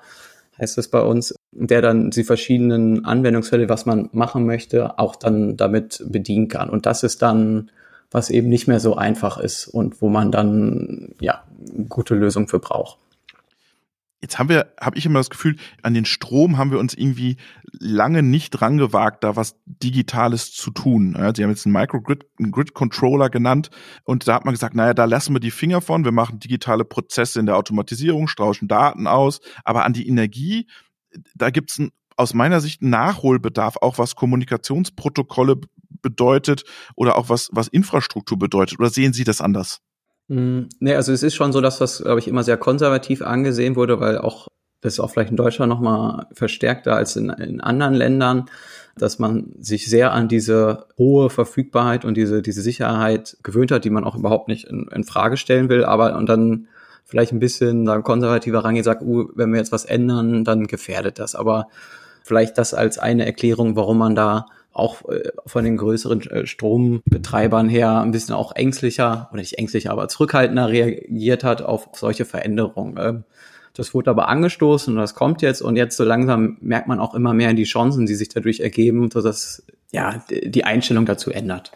heißt 0.58 0.78
das 0.78 0.88
bei 0.88 1.00
uns, 1.00 1.34
der 1.52 1.82
dann 1.82 2.10
die 2.10 2.24
verschiedenen 2.24 3.04
Anwendungsfälle, 3.04 3.68
was 3.68 3.86
man 3.86 4.08
machen 4.12 4.46
möchte, 4.46 4.98
auch 4.98 5.16
dann 5.16 5.56
damit 5.56 6.04
bedienen 6.06 6.48
kann. 6.48 6.70
Und 6.70 6.86
das 6.86 7.02
ist 7.02 7.22
dann, 7.22 7.70
was 8.10 8.30
eben 8.30 8.48
nicht 8.48 8.66
mehr 8.66 8.80
so 8.80 8.96
einfach 8.96 9.38
ist 9.38 9.66
und 9.66 10.00
wo 10.00 10.08
man 10.08 10.32
dann 10.32 11.14
ja 11.20 11.42
gute 11.88 12.14
Lösungen 12.14 12.48
für 12.48 12.58
braucht. 12.58 12.98
Jetzt 14.26 14.40
haben 14.40 14.48
wir, 14.48 14.74
habe 14.80 14.98
ich 14.98 15.06
immer 15.06 15.20
das 15.20 15.30
Gefühl, 15.30 15.54
an 15.82 15.94
den 15.94 16.04
Strom 16.04 16.58
haben 16.58 16.72
wir 16.72 16.80
uns 16.80 16.94
irgendwie 16.94 17.36
lange 17.78 18.24
nicht 18.24 18.50
dran 18.50 18.76
gewagt, 18.76 19.22
da 19.22 19.36
was 19.36 19.54
Digitales 19.66 20.52
zu 20.52 20.72
tun. 20.72 21.14
Ja, 21.16 21.32
Sie 21.32 21.44
haben 21.44 21.50
jetzt 21.50 21.64
einen 21.64 21.74
Microgrid 21.74 22.26
einen 22.40 22.50
Grid 22.50 22.74
Controller 22.74 23.30
genannt 23.30 23.70
und 24.02 24.26
da 24.26 24.34
hat 24.34 24.44
man 24.44 24.52
gesagt, 24.52 24.74
naja, 24.74 24.94
da 24.94 25.04
lassen 25.04 25.32
wir 25.32 25.38
die 25.38 25.52
Finger 25.52 25.80
von, 25.80 26.04
wir 26.04 26.10
machen 26.10 26.40
digitale 26.40 26.84
Prozesse 26.84 27.38
in 27.38 27.46
der 27.46 27.56
Automatisierung, 27.56 28.26
strauschen 28.26 28.66
Daten 28.66 29.06
aus, 29.06 29.40
aber 29.62 29.84
an 29.84 29.92
die 29.92 30.08
Energie, 30.08 30.66
da 31.36 31.50
gibt's 31.50 31.78
ein 31.78 31.92
aus 32.16 32.34
meiner 32.34 32.60
Sicht 32.60 32.82
Nachholbedarf, 32.82 33.76
auch 33.80 33.98
was 33.98 34.16
Kommunikationsprotokolle 34.16 35.60
bedeutet 36.02 36.64
oder 36.96 37.16
auch 37.16 37.28
was, 37.28 37.50
was 37.52 37.68
Infrastruktur 37.68 38.38
bedeutet. 38.38 38.80
Oder 38.80 38.90
sehen 38.90 39.12
Sie 39.12 39.24
das 39.24 39.40
anders? 39.40 39.82
Mm, 40.28 40.62
nee, 40.80 40.94
also 40.94 41.12
es 41.12 41.22
ist 41.22 41.34
schon 41.34 41.52
so, 41.52 41.60
dass 41.60 41.78
das, 41.78 42.02
glaube 42.02 42.20
ich, 42.20 42.28
immer 42.28 42.42
sehr 42.42 42.56
konservativ 42.56 43.22
angesehen 43.22 43.76
wurde, 43.76 44.00
weil 44.00 44.18
auch 44.18 44.48
das 44.80 44.94
ist 44.94 45.00
auch 45.00 45.10
vielleicht 45.10 45.30
in 45.30 45.36
Deutschland 45.36 45.70
noch 45.70 45.80
mal 45.80 46.26
verstärkter 46.32 46.94
als 46.94 47.16
in, 47.16 47.30
in 47.30 47.60
anderen 47.60 47.94
Ländern, 47.94 48.46
dass 48.96 49.18
man 49.18 49.52
sich 49.58 49.88
sehr 49.88 50.12
an 50.12 50.28
diese 50.28 50.86
hohe 50.96 51.28
Verfügbarkeit 51.28 52.04
und 52.04 52.16
diese, 52.16 52.42
diese 52.42 52.62
Sicherheit 52.62 53.36
gewöhnt 53.42 53.70
hat, 53.70 53.84
die 53.84 53.90
man 53.90 54.04
auch 54.04 54.16
überhaupt 54.16 54.48
nicht 54.48 54.68
in, 54.68 54.88
in 54.92 55.04
Frage 55.04 55.36
stellen 55.36 55.68
will, 55.68 55.84
aber 55.84 56.16
und 56.16 56.28
dann 56.28 56.68
vielleicht 57.04 57.32
ein 57.32 57.38
bisschen 57.38 57.84
dann 57.84 58.02
konservativer 58.02 58.64
rangeht, 58.64 58.84
sagt, 58.84 59.02
uh, 59.02 59.28
wenn 59.34 59.50
wir 59.50 59.58
jetzt 59.58 59.72
was 59.72 59.84
ändern, 59.84 60.44
dann 60.44 60.66
gefährdet 60.66 61.18
das. 61.18 61.34
Aber 61.34 61.68
vielleicht 62.22 62.58
das 62.58 62.74
als 62.74 62.98
eine 62.98 63.26
Erklärung, 63.26 63.76
warum 63.76 63.98
man 63.98 64.14
da 64.14 64.46
auch 64.76 65.08
äh, 65.08 65.30
von 65.46 65.64
den 65.64 65.76
größeren 65.76 66.20
äh, 66.22 66.46
Strombetreibern 66.46 67.68
her 67.68 68.00
ein 68.00 68.12
bisschen 68.12 68.34
auch 68.34 68.54
ängstlicher 68.54 69.28
oder 69.32 69.40
nicht 69.40 69.58
ängstlicher, 69.58 69.90
aber 69.90 70.08
zurückhaltender 70.08 70.68
reagiert 70.68 71.44
hat 71.44 71.62
auf 71.62 71.88
solche 71.94 72.24
Veränderungen. 72.24 72.96
Ähm, 72.98 73.24
das 73.74 73.92
wurde 73.92 74.10
aber 74.10 74.28
angestoßen 74.28 74.94
und 74.94 75.00
das 75.00 75.14
kommt 75.14 75.42
jetzt 75.42 75.60
und 75.60 75.76
jetzt 75.76 75.96
so 75.96 76.04
langsam 76.04 76.56
merkt 76.60 76.88
man 76.88 76.98
auch 76.98 77.14
immer 77.14 77.34
mehr 77.34 77.52
die 77.52 77.64
Chancen, 77.64 78.06
die 78.06 78.14
sich 78.14 78.28
dadurch 78.28 78.60
ergeben, 78.60 79.10
sodass 79.10 79.66
ja 79.92 80.24
die 80.30 80.64
Einstellung 80.64 81.04
dazu 81.04 81.30
ändert. 81.30 81.72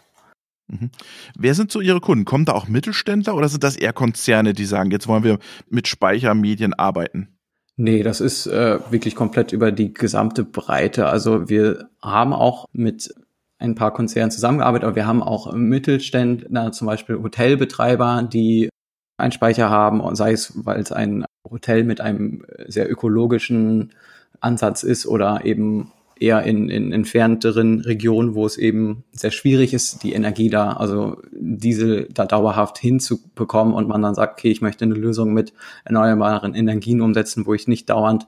Mhm. 0.67 0.89
Wer 1.37 1.53
sind 1.53 1.71
so 1.71 1.79
Ihre 1.79 1.99
Kunden? 1.99 2.25
Kommen 2.25 2.45
da 2.45 2.53
auch 2.53 2.67
Mittelständler 2.67 3.35
oder 3.35 3.49
sind 3.49 3.63
das 3.63 3.75
eher 3.75 3.93
Konzerne, 3.93 4.53
die 4.53 4.65
sagen, 4.65 4.89
jetzt 4.89 5.07
wollen 5.07 5.23
wir 5.23 5.37
mit 5.69 5.87
Speichermedien 5.87 6.73
arbeiten? 6.73 7.37
Nee, 7.77 8.03
das 8.03 8.21
ist 8.21 8.47
äh, 8.47 8.79
wirklich 8.91 9.15
komplett 9.15 9.53
über 9.53 9.71
die 9.71 9.93
gesamte 9.93 10.43
Breite. 10.43 11.07
Also 11.07 11.49
wir 11.49 11.89
haben 12.01 12.33
auch 12.33 12.65
mit 12.73 13.13
ein 13.59 13.75
paar 13.75 13.93
Konzernen 13.93 14.31
zusammengearbeitet, 14.31 14.85
aber 14.85 14.95
wir 14.95 15.07
haben 15.07 15.23
auch 15.23 15.53
Mittelständler, 15.53 16.71
zum 16.71 16.87
Beispiel 16.87 17.21
Hotelbetreiber, 17.21 18.27
die 18.31 18.69
einen 19.17 19.31
Speicher 19.31 19.69
haben, 19.69 20.15
sei 20.15 20.33
es, 20.33 20.53
weil 20.65 20.79
es 20.79 20.91
ein 20.91 21.25
Hotel 21.49 21.83
mit 21.83 22.01
einem 22.01 22.43
sehr 22.67 22.91
ökologischen 22.91 23.93
Ansatz 24.39 24.83
ist 24.83 25.05
oder 25.05 25.45
eben 25.45 25.91
eher 26.21 26.43
in, 26.43 26.69
in 26.69 26.91
entfernteren 26.91 27.81
Regionen, 27.81 28.35
wo 28.35 28.45
es 28.45 28.57
eben 28.57 29.03
sehr 29.11 29.31
schwierig 29.31 29.73
ist, 29.73 30.03
die 30.03 30.13
Energie 30.13 30.49
da, 30.49 30.73
also 30.73 31.21
diese 31.31 32.03
da 32.05 32.25
dauerhaft 32.25 32.77
hinzubekommen 32.77 33.73
und 33.73 33.87
man 33.87 34.01
dann 34.01 34.15
sagt, 34.15 34.39
okay, 34.39 34.51
ich 34.51 34.61
möchte 34.61 34.85
eine 34.85 34.93
Lösung 34.93 35.33
mit 35.33 35.53
erneuerbaren 35.83 36.53
Energien 36.53 37.01
umsetzen, 37.01 37.45
wo 37.47 37.53
ich 37.53 37.67
nicht 37.67 37.89
dauernd 37.89 38.27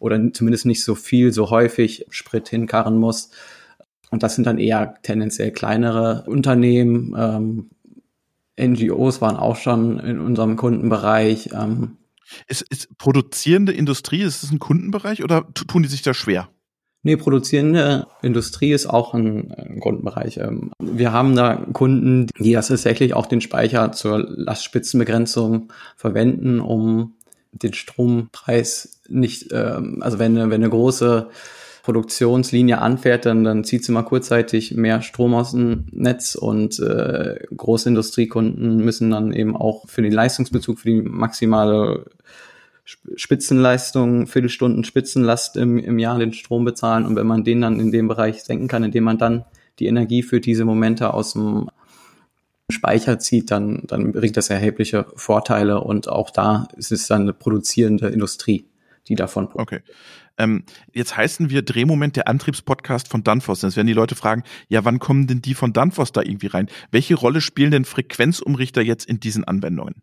oder 0.00 0.32
zumindest 0.32 0.66
nicht 0.66 0.82
so 0.82 0.96
viel, 0.96 1.32
so 1.32 1.50
häufig 1.50 2.06
Sprit 2.10 2.48
hinkarren 2.48 2.98
muss. 2.98 3.30
Und 4.10 4.24
das 4.24 4.34
sind 4.34 4.46
dann 4.46 4.58
eher 4.58 4.94
tendenziell 5.02 5.52
kleinere 5.52 6.24
Unternehmen. 6.26 7.14
Ähm, 7.16 7.70
NGOs 8.60 9.20
waren 9.20 9.36
auch 9.36 9.56
schon 9.56 10.00
in 10.00 10.18
unserem 10.18 10.56
Kundenbereich. 10.56 11.50
Ähm, 11.54 11.98
ist, 12.48 12.62
ist 12.68 12.98
produzierende 12.98 13.72
Industrie, 13.72 14.22
ist 14.22 14.42
das 14.42 14.50
ein 14.50 14.58
Kundenbereich 14.58 15.22
oder 15.22 15.46
tun 15.54 15.82
die 15.82 15.88
sich 15.88 16.02
da 16.02 16.14
schwer? 16.14 16.48
Nee, 17.04 17.16
produzierende 17.16 18.06
Industrie 18.22 18.72
ist 18.72 18.86
auch 18.86 19.12
ein, 19.12 19.80
Kundenbereich. 19.80 20.36
Ähm, 20.36 20.70
wir 20.78 21.12
haben 21.12 21.34
da 21.34 21.66
Kunden, 21.72 22.28
die 22.38 22.52
das 22.52 22.68
tatsächlich 22.68 23.14
auch 23.14 23.26
den 23.26 23.40
Speicher 23.40 23.90
zur 23.90 24.18
Lastspitzenbegrenzung 24.18 25.72
verwenden, 25.96 26.60
um 26.60 27.14
den 27.50 27.74
Strompreis 27.74 29.00
nicht, 29.08 29.48
ähm, 29.52 29.98
also 30.00 30.20
wenn 30.20 30.36
eine, 30.36 30.50
wenn 30.50 30.62
eine 30.62 30.70
große 30.70 31.28
Produktionslinie 31.82 32.78
anfährt, 32.78 33.26
dann, 33.26 33.42
dann 33.42 33.64
zieht 33.64 33.84
sie 33.84 33.90
mal 33.90 34.02
kurzzeitig 34.02 34.74
mehr 34.76 35.02
Strom 35.02 35.34
aus 35.34 35.50
dem 35.50 35.86
Netz 35.90 36.36
und 36.36 36.78
äh, 36.78 37.40
große 37.56 37.88
Industriekunden 37.88 38.76
müssen 38.76 39.10
dann 39.10 39.32
eben 39.32 39.56
auch 39.56 39.88
für 39.88 40.02
den 40.02 40.12
Leistungsbezug, 40.12 40.78
für 40.78 40.90
die 40.90 41.02
maximale 41.02 42.04
Spitzenleistung, 43.16 44.26
Viertelstunden 44.26 44.84
Spitzenlast 44.84 45.56
im, 45.56 45.78
im 45.78 45.98
Jahr 45.98 46.18
den 46.18 46.32
Strom 46.32 46.64
bezahlen. 46.64 47.04
Und 47.06 47.16
wenn 47.16 47.26
man 47.26 47.44
den 47.44 47.60
dann 47.60 47.80
in 47.80 47.92
dem 47.92 48.08
Bereich 48.08 48.42
senken 48.42 48.68
kann, 48.68 48.84
indem 48.84 49.04
man 49.04 49.18
dann 49.18 49.44
die 49.78 49.86
Energie 49.86 50.22
für 50.22 50.40
diese 50.40 50.64
Momente 50.64 51.14
aus 51.14 51.32
dem 51.32 51.68
Speicher 52.68 53.18
zieht, 53.18 53.50
dann, 53.50 53.82
dann 53.86 54.12
bringt 54.12 54.36
das 54.36 54.50
erhebliche 54.50 55.06
Vorteile. 55.16 55.80
Und 55.80 56.08
auch 56.08 56.30
da 56.30 56.68
ist 56.76 56.92
es 56.92 57.06
dann 57.06 57.22
eine 57.22 57.32
produzierende 57.32 58.08
Industrie, 58.08 58.66
die 59.08 59.14
davon 59.14 59.48
Okay. 59.52 59.80
Ähm, 60.38 60.64
jetzt 60.92 61.16
heißen 61.16 61.50
wir 61.50 61.62
Drehmoment 61.62 62.16
der 62.16 62.26
Antriebspodcast 62.26 63.08
von 63.08 63.22
Danfoss. 63.22 63.62
Jetzt 63.62 63.76
werden 63.76 63.86
die 63.86 63.92
Leute 63.92 64.14
fragen, 64.14 64.44
ja, 64.68 64.84
wann 64.84 64.98
kommen 64.98 65.26
denn 65.26 65.42
die 65.42 65.54
von 65.54 65.72
Danfoss 65.72 66.12
da 66.12 66.22
irgendwie 66.22 66.46
rein? 66.46 66.68
Welche 66.90 67.14
Rolle 67.14 67.40
spielen 67.40 67.70
denn 67.70 67.84
Frequenzumrichter 67.84 68.80
jetzt 68.80 69.06
in 69.06 69.20
diesen 69.20 69.44
Anwendungen? 69.44 70.02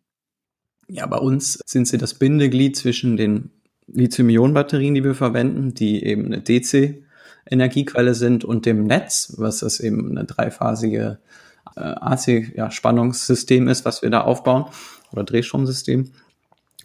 Ja, 0.91 1.05
bei 1.05 1.17
uns 1.17 1.59
sind 1.65 1.87
sie 1.87 1.99
das 1.99 2.15
Bindeglied 2.15 2.75
zwischen 2.75 3.15
den 3.15 3.51
Lithium-Ionen-Batterien, 3.87 4.95
die 4.95 5.03
wir 5.03 5.13
verwenden, 5.13 5.75
die 5.75 6.03
eben 6.03 6.25
eine 6.25 6.41
DC-Energiequelle 6.41 8.15
sind, 8.15 8.43
und 8.43 8.65
dem 8.65 8.85
Netz, 8.85 9.35
was 9.37 9.59
das 9.59 9.79
eben 9.79 10.09
eine 10.09 10.25
dreiphasige 10.25 11.19
äh, 11.75 11.81
AC-Spannungssystem 11.81 13.65
ja, 13.65 13.71
ist, 13.71 13.85
was 13.85 14.01
wir 14.01 14.09
da 14.09 14.21
aufbauen, 14.21 14.65
oder 15.11 15.23
Drehstromsystem. 15.23 16.11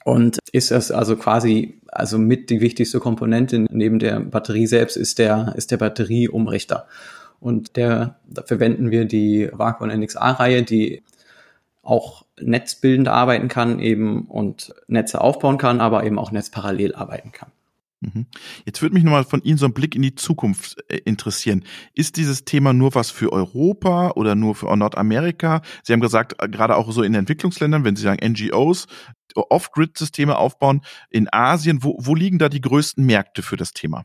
Und 0.04 0.38
ist 0.52 0.70
das 0.70 0.90
also 0.90 1.16
quasi, 1.16 1.80
also 1.88 2.18
mit 2.18 2.50
die 2.50 2.60
wichtigste 2.60 3.00
Komponente 3.00 3.66
neben 3.70 3.98
der 3.98 4.20
Batterie 4.20 4.66
selbst 4.66 4.98
ist 4.98 5.18
der, 5.18 5.54
ist 5.56 5.70
der 5.70 5.78
Batterieumrichter. 5.78 6.86
Und 7.40 7.76
der, 7.76 8.18
da 8.28 8.42
verwenden 8.42 8.90
wir 8.90 9.06
die 9.06 9.48
Vacuum 9.50 9.88
NXA-Reihe, 9.88 10.62
die 10.62 11.02
auch 11.84 12.24
netzbildend 12.40 13.08
arbeiten 13.08 13.48
kann 13.48 13.78
eben 13.78 14.26
und 14.26 14.74
Netze 14.88 15.20
aufbauen 15.20 15.58
kann, 15.58 15.80
aber 15.80 16.04
eben 16.04 16.18
auch 16.18 16.32
netzparallel 16.32 16.94
arbeiten 16.94 17.32
kann. 17.32 17.50
Mhm. 18.04 18.26
Jetzt 18.66 18.82
würde 18.82 18.94
mich 18.94 19.04
nochmal 19.04 19.24
von 19.24 19.42
Ihnen 19.42 19.58
so 19.58 19.66
ein 19.66 19.72
Blick 19.72 19.94
in 19.94 20.02
die 20.02 20.14
Zukunft 20.14 20.76
äh, 20.88 20.98
interessieren. 21.04 21.64
Ist 21.94 22.16
dieses 22.16 22.44
Thema 22.44 22.72
nur 22.72 22.94
was 22.94 23.10
für 23.10 23.32
Europa 23.32 24.10
oder 24.10 24.34
nur 24.34 24.54
für 24.54 24.74
Nordamerika? 24.76 25.62
Sie 25.82 25.92
haben 25.92 26.00
gesagt, 26.00 26.42
äh, 26.42 26.48
gerade 26.48 26.76
auch 26.76 26.90
so 26.92 27.02
in 27.02 27.14
Entwicklungsländern, 27.14 27.84
wenn 27.84 27.96
Sie 27.96 28.02
sagen 28.02 28.26
NGOs, 28.26 28.86
Off-Grid-Systeme 29.34 30.36
aufbauen, 30.36 30.82
in 31.10 31.28
Asien, 31.32 31.82
wo, 31.82 31.96
wo 31.98 32.14
liegen 32.14 32.38
da 32.38 32.48
die 32.48 32.60
größten 32.60 33.04
Märkte 33.04 33.42
für 33.42 33.56
das 33.56 33.72
Thema? 33.72 34.04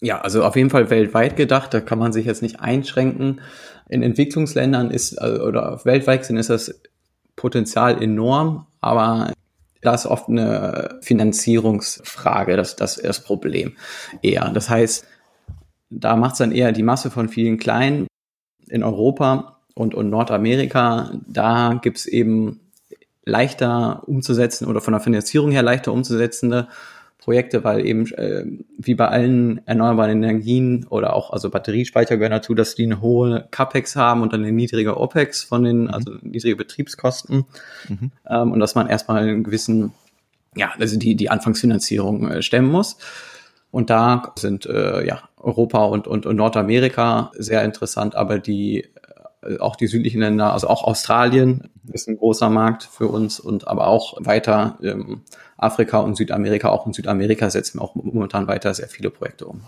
Ja, 0.00 0.20
also 0.20 0.44
auf 0.44 0.54
jeden 0.54 0.70
Fall 0.70 0.90
weltweit 0.90 1.36
gedacht, 1.36 1.74
da 1.74 1.80
kann 1.80 1.98
man 1.98 2.12
sich 2.12 2.26
jetzt 2.26 2.42
nicht 2.42 2.60
einschränken. 2.60 3.40
In 3.88 4.02
Entwicklungsländern 4.02 4.90
ist, 4.90 5.20
äh, 5.20 5.38
oder 5.38 5.80
weltweit 5.84 6.24
sind, 6.24 6.36
ist 6.36 6.50
das 6.50 6.80
Potenzial 7.34 8.02
enorm, 8.02 8.66
aber 8.80 9.32
da 9.80 9.94
ist 9.94 10.06
oft 10.06 10.28
eine 10.28 10.98
Finanzierungsfrage, 11.02 12.56
das, 12.56 12.76
das 12.76 12.96
ist 12.96 13.06
das 13.06 13.24
Problem 13.24 13.76
eher. 14.22 14.50
Das 14.50 14.68
heißt, 14.68 15.06
da 15.90 16.16
macht 16.16 16.32
es 16.32 16.38
dann 16.38 16.52
eher 16.52 16.72
die 16.72 16.82
Masse 16.82 17.10
von 17.10 17.28
vielen 17.28 17.58
Kleinen 17.58 18.06
in 18.68 18.82
Europa 18.82 19.60
und, 19.74 19.94
und 19.94 20.10
Nordamerika. 20.10 21.12
Da 21.26 21.78
gibt's 21.80 22.06
eben 22.06 22.60
leichter 23.24 24.02
umzusetzen 24.06 24.66
oder 24.66 24.80
von 24.80 24.92
der 24.92 25.00
Finanzierung 25.00 25.50
her 25.50 25.62
leichter 25.62 25.92
umzusetzende 25.92 26.68
Projekte, 27.28 27.62
weil 27.62 27.84
eben 27.84 28.10
äh, 28.14 28.46
wie 28.78 28.94
bei 28.94 29.06
allen 29.06 29.60
erneuerbaren 29.66 30.22
Energien 30.22 30.86
oder 30.88 31.12
auch 31.12 31.30
also 31.30 31.50
Batteriespeicher 31.50 32.16
gehören 32.16 32.32
dazu, 32.32 32.54
dass 32.54 32.74
die 32.74 32.84
eine 32.84 33.02
hohe 33.02 33.46
CapEx 33.50 33.96
haben 33.96 34.22
und 34.22 34.32
dann 34.32 34.40
eine 34.40 34.52
niedrige 34.52 34.96
OPEX 34.96 35.42
von 35.42 35.62
den, 35.62 35.82
mhm. 35.82 35.90
also 35.90 36.12
niedrige 36.22 36.56
Betriebskosten 36.56 37.44
mhm. 37.86 38.12
ähm, 38.30 38.52
und 38.52 38.60
dass 38.60 38.74
man 38.74 38.88
erstmal 38.88 39.22
einen 39.22 39.44
gewissen, 39.44 39.92
ja, 40.56 40.72
also 40.78 40.98
die, 40.98 41.16
die 41.16 41.28
Anfangsfinanzierung 41.28 42.30
äh, 42.30 42.40
stemmen 42.40 42.70
muss. 42.70 42.96
Und 43.70 43.90
da 43.90 44.32
sind 44.38 44.64
äh, 44.64 45.06
ja 45.06 45.28
Europa 45.36 45.84
und, 45.84 46.08
und, 46.08 46.24
und 46.24 46.34
Nordamerika 46.34 47.30
sehr 47.34 47.62
interessant, 47.62 48.14
aber 48.14 48.38
die 48.38 48.86
auch 49.60 49.76
die 49.76 49.86
südlichen 49.86 50.20
Länder, 50.20 50.52
also 50.52 50.68
auch 50.68 50.82
Australien 50.84 51.70
ist 51.92 52.08
ein 52.08 52.16
großer 52.16 52.50
Markt 52.50 52.84
für 52.84 53.08
uns 53.08 53.38
und 53.38 53.68
aber 53.68 53.86
auch 53.86 54.14
weiter 54.18 54.78
ähm, 54.82 55.22
Afrika 55.56 55.98
und 55.98 56.16
Südamerika. 56.16 56.68
Auch 56.70 56.86
in 56.86 56.92
Südamerika 56.92 57.48
setzen 57.50 57.78
wir 57.78 57.82
auch 57.82 57.94
momentan 57.94 58.48
weiter 58.48 58.74
sehr 58.74 58.88
viele 58.88 59.10
Projekte 59.10 59.46
um. 59.46 59.62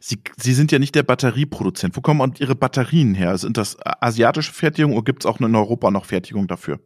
Sie, 0.00 0.18
Sie 0.36 0.54
sind 0.54 0.72
ja 0.72 0.78
nicht 0.78 0.94
der 0.94 1.02
Batterieproduzent. 1.02 1.96
Wo 1.96 2.00
kommen 2.00 2.34
Ihre 2.38 2.54
Batterien 2.54 3.14
her? 3.14 3.36
Sind 3.38 3.56
das 3.56 3.76
asiatische 3.82 4.52
Fertigungen 4.52 4.96
oder 4.96 5.04
gibt 5.04 5.24
es 5.24 5.26
auch 5.26 5.38
in 5.40 5.54
Europa 5.54 5.90
noch 5.90 6.06
Fertigung 6.06 6.48
dafür? 6.48 6.80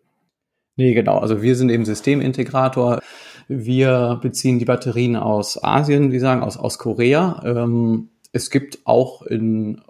Nee, 0.76 0.94
genau. 0.94 1.18
Also 1.18 1.40
wir 1.40 1.54
sind 1.56 1.70
eben 1.70 1.84
Systemintegrator. 1.84 3.00
Wir 3.48 4.18
beziehen 4.20 4.58
die 4.58 4.64
Batterien 4.64 5.16
aus 5.16 5.62
Asien, 5.62 6.12
wie 6.12 6.18
sagen, 6.18 6.42
aus, 6.42 6.56
aus 6.56 6.78
Korea. 6.78 7.42
Ähm, 7.44 8.10
es 8.32 8.50
gibt 8.50 8.80
auch 8.84 9.22
in 9.22 9.80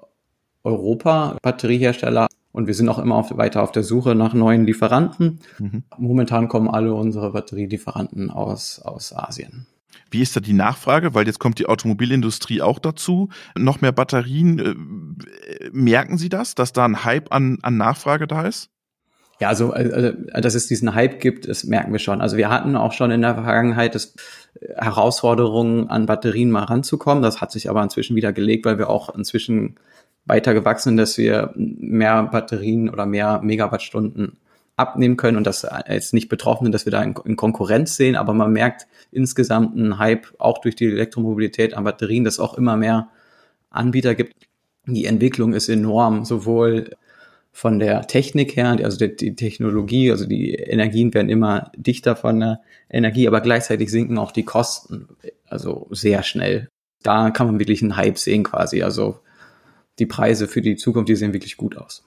Europa 0.64 1.36
Batteriehersteller 1.42 2.26
und 2.52 2.66
wir 2.66 2.74
sind 2.74 2.88
auch 2.88 2.98
immer 2.98 3.16
auf, 3.16 3.36
weiter 3.36 3.62
auf 3.62 3.72
der 3.72 3.82
Suche 3.82 4.14
nach 4.14 4.32
neuen 4.32 4.64
Lieferanten. 4.64 5.40
Mhm. 5.58 5.84
Momentan 5.98 6.48
kommen 6.48 6.68
alle 6.68 6.94
unsere 6.94 7.32
Batterielieferanten 7.32 8.30
aus, 8.30 8.80
aus 8.80 9.12
Asien. 9.14 9.66
Wie 10.10 10.22
ist 10.22 10.36
da 10.36 10.40
die 10.40 10.52
Nachfrage? 10.52 11.14
Weil 11.14 11.26
jetzt 11.26 11.40
kommt 11.40 11.58
die 11.58 11.66
Automobilindustrie 11.66 12.62
auch 12.62 12.78
dazu. 12.78 13.30
Noch 13.56 13.80
mehr 13.80 13.92
Batterien. 13.92 14.58
Äh, 14.58 15.70
merken 15.72 16.18
Sie 16.18 16.28
das, 16.28 16.54
dass 16.54 16.72
da 16.72 16.84
ein 16.84 17.04
Hype 17.04 17.32
an, 17.32 17.58
an 17.62 17.76
Nachfrage 17.76 18.26
da 18.26 18.42
ist? 18.46 18.70
Ja, 19.40 19.48
also, 19.48 19.72
also, 19.72 20.12
dass 20.40 20.54
es 20.54 20.68
diesen 20.68 20.94
Hype 20.94 21.18
gibt, 21.20 21.48
das 21.48 21.64
merken 21.64 21.92
wir 21.92 21.98
schon. 21.98 22.20
Also 22.20 22.36
wir 22.36 22.50
hatten 22.50 22.76
auch 22.76 22.92
schon 22.92 23.10
in 23.10 23.22
der 23.22 23.34
Vergangenheit 23.34 23.96
das 23.96 24.14
äh, 24.60 24.74
Herausforderungen, 24.76 25.90
an 25.90 26.06
Batterien 26.06 26.52
mal 26.52 26.64
ranzukommen. 26.64 27.22
Das 27.22 27.40
hat 27.40 27.50
sich 27.50 27.68
aber 27.68 27.82
inzwischen 27.82 28.14
wieder 28.14 28.32
gelegt, 28.32 28.64
weil 28.64 28.78
wir 28.78 28.88
auch 28.88 29.12
inzwischen 29.14 29.74
weiter 30.26 30.54
gewachsen 30.54 30.96
dass 30.96 31.18
wir 31.18 31.52
mehr 31.54 32.22
Batterien 32.24 32.88
oder 32.88 33.06
mehr 33.06 33.40
Megawattstunden 33.42 34.38
abnehmen 34.76 35.16
können 35.16 35.36
und 35.36 35.46
das 35.46 35.66
jetzt 35.88 36.14
nicht 36.14 36.28
betroffen 36.28 36.64
sind, 36.64 36.72
dass 36.72 36.84
wir 36.84 36.90
da 36.90 37.02
in, 37.02 37.14
in, 37.24 37.36
Konkurrenz 37.36 37.96
sehen, 37.96 38.16
aber 38.16 38.34
man 38.34 38.52
merkt 38.52 38.86
insgesamt 39.12 39.76
einen 39.76 39.98
Hype 39.98 40.26
auch 40.38 40.58
durch 40.58 40.74
die 40.74 40.86
Elektromobilität 40.86 41.74
an 41.74 41.84
Batterien, 41.84 42.24
dass 42.24 42.40
auch 42.40 42.54
immer 42.54 42.76
mehr 42.76 43.08
Anbieter 43.70 44.14
gibt. 44.14 44.34
Die 44.86 45.06
Entwicklung 45.06 45.52
ist 45.52 45.68
enorm, 45.68 46.24
sowohl 46.24 46.90
von 47.52 47.78
der 47.78 48.08
Technik 48.08 48.56
her, 48.56 48.76
also 48.82 48.98
die, 48.98 49.14
die, 49.14 49.36
Technologie, 49.36 50.10
also 50.10 50.26
die 50.26 50.54
Energien 50.54 51.14
werden 51.14 51.28
immer 51.28 51.70
dichter 51.76 52.16
von 52.16 52.40
der 52.40 52.60
Energie, 52.90 53.28
aber 53.28 53.40
gleichzeitig 53.40 53.90
sinken 53.92 54.18
auch 54.18 54.32
die 54.32 54.42
Kosten, 54.42 55.08
also 55.48 55.86
sehr 55.92 56.24
schnell. 56.24 56.68
Da 57.04 57.30
kann 57.30 57.46
man 57.46 57.60
wirklich 57.60 57.80
einen 57.80 57.96
Hype 57.96 58.18
sehen 58.18 58.42
quasi. 58.42 58.82
Also 58.82 59.20
die 59.98 60.06
Preise 60.06 60.48
für 60.48 60.60
die 60.60 60.76
Zukunft, 60.76 61.08
die 61.08 61.16
sehen 61.16 61.32
wirklich 61.32 61.56
gut 61.56 61.76
aus. 61.76 62.04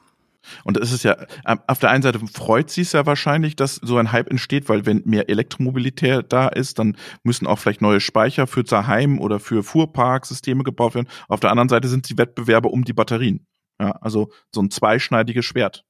Und 0.64 0.78
es 0.78 0.92
ist 0.92 1.04
ja, 1.04 1.18
ähm, 1.46 1.60
auf 1.68 1.80
der 1.80 1.90
einen 1.90 2.04
Seite 2.04 2.20
freut 2.32 2.70
sie 2.70 2.82
es 2.82 2.94
ja 2.94 3.06
wahrscheinlich, 3.06 3.56
dass 3.56 3.76
so 3.76 3.98
ein 3.98 4.12
Hype 4.12 4.30
entsteht, 4.30 4.70
weil 4.70 4.86
wenn 4.86 5.02
mehr 5.06 5.30
Elektromobilität 5.30 6.26
da 6.30 6.48
ist, 6.48 6.80
dann 6.80 6.96
müssen 7.24 7.48
auch 7.48 7.60
vielleicht 7.60 7.82
neue 7.82 8.00
Speicher 8.00 8.48
für 8.48 8.64
Zaheim 8.64 9.20
oder 9.20 9.40
für 9.40 9.64
Fuhrparksysteme 9.64 10.64
gebaut 10.64 10.96
werden. 10.96 11.08
Auf 11.28 11.40
der 11.40 11.52
anderen 11.52 11.70
Seite 11.70 11.88
sind 11.88 12.06
sie 12.06 12.18
Wettbewerber 12.18 12.72
um 12.72 12.84
die 12.86 12.94
Batterien. 12.94 13.46
Ja, 13.80 13.92
also 14.02 14.32
so 14.54 14.62
ein 14.62 14.72
zweischneidiges 14.72 15.46
Schwert. 15.46 15.84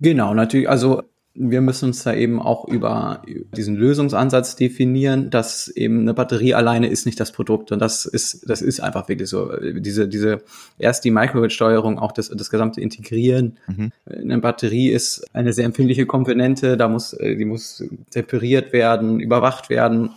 Genau, 0.00 0.34
natürlich. 0.34 0.68
Also 0.68 1.02
wir 1.36 1.60
müssen 1.60 1.86
uns 1.86 2.04
da 2.04 2.14
eben 2.14 2.40
auch 2.40 2.68
über 2.68 3.22
diesen 3.56 3.74
Lösungsansatz 3.74 4.54
definieren, 4.54 5.30
dass 5.30 5.66
eben 5.68 6.02
eine 6.02 6.14
Batterie 6.14 6.54
alleine 6.54 6.86
ist 6.86 7.06
nicht 7.06 7.18
das 7.18 7.32
Produkt 7.32 7.72
und 7.72 7.80
das 7.80 8.06
ist 8.06 8.48
das 8.48 8.62
ist 8.62 8.80
einfach 8.80 9.08
wirklich 9.08 9.28
so 9.28 9.50
diese 9.58 10.06
diese 10.06 10.42
erst 10.78 11.04
die 11.04 11.10
Microgrid-Steuerung 11.10 11.98
auch 11.98 12.12
das 12.12 12.28
das 12.28 12.50
gesamte 12.50 12.80
Integrieren 12.80 13.58
mhm. 13.66 13.90
eine 14.06 14.38
Batterie 14.38 14.90
ist 14.90 15.26
eine 15.32 15.52
sehr 15.52 15.64
empfindliche 15.64 16.06
Komponente 16.06 16.76
da 16.76 16.86
muss 16.86 17.16
die 17.20 17.44
muss 17.44 17.82
temperiert 18.10 18.72
werden 18.72 19.18
überwacht 19.18 19.70
werden 19.70 20.10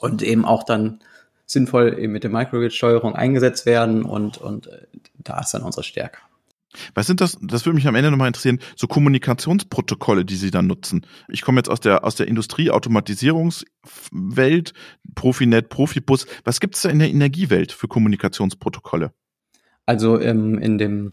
und 0.00 0.22
eben 0.22 0.46
auch 0.46 0.62
dann 0.62 1.00
sinnvoll 1.44 1.98
eben 1.98 2.14
mit 2.14 2.24
der 2.24 2.30
Microgrid-Steuerung 2.30 3.14
eingesetzt 3.14 3.66
werden 3.66 4.02
und 4.02 4.38
und 4.38 4.70
da 5.18 5.40
ist 5.40 5.52
dann 5.52 5.62
unsere 5.62 5.84
Stärke. 5.84 6.18
Was 6.94 7.06
sind 7.06 7.20
das, 7.20 7.36
das 7.40 7.66
würde 7.66 7.76
mich 7.76 7.86
am 7.86 7.94
Ende 7.94 8.10
nochmal 8.10 8.28
interessieren, 8.28 8.60
so 8.76 8.86
Kommunikationsprotokolle, 8.86 10.24
die 10.24 10.36
Sie 10.36 10.50
dann 10.50 10.66
nutzen? 10.66 11.04
Ich 11.28 11.42
komme 11.42 11.58
jetzt 11.58 11.68
aus 11.68 11.80
der, 11.80 12.02
aus 12.04 12.14
der 12.16 12.28
Industrieautomatisierungswelt, 12.28 14.72
Profinet, 15.14 15.68
Profibus. 15.68 16.26
Was 16.44 16.60
gibt 16.60 16.76
es 16.76 16.82
da 16.82 16.88
in 16.88 16.98
der 16.98 17.10
Energiewelt 17.10 17.72
für 17.72 17.88
Kommunikationsprotokolle? 17.88 19.12
Also 19.86 20.20
ähm, 20.20 20.58
in 20.58 20.78
dem 20.78 21.12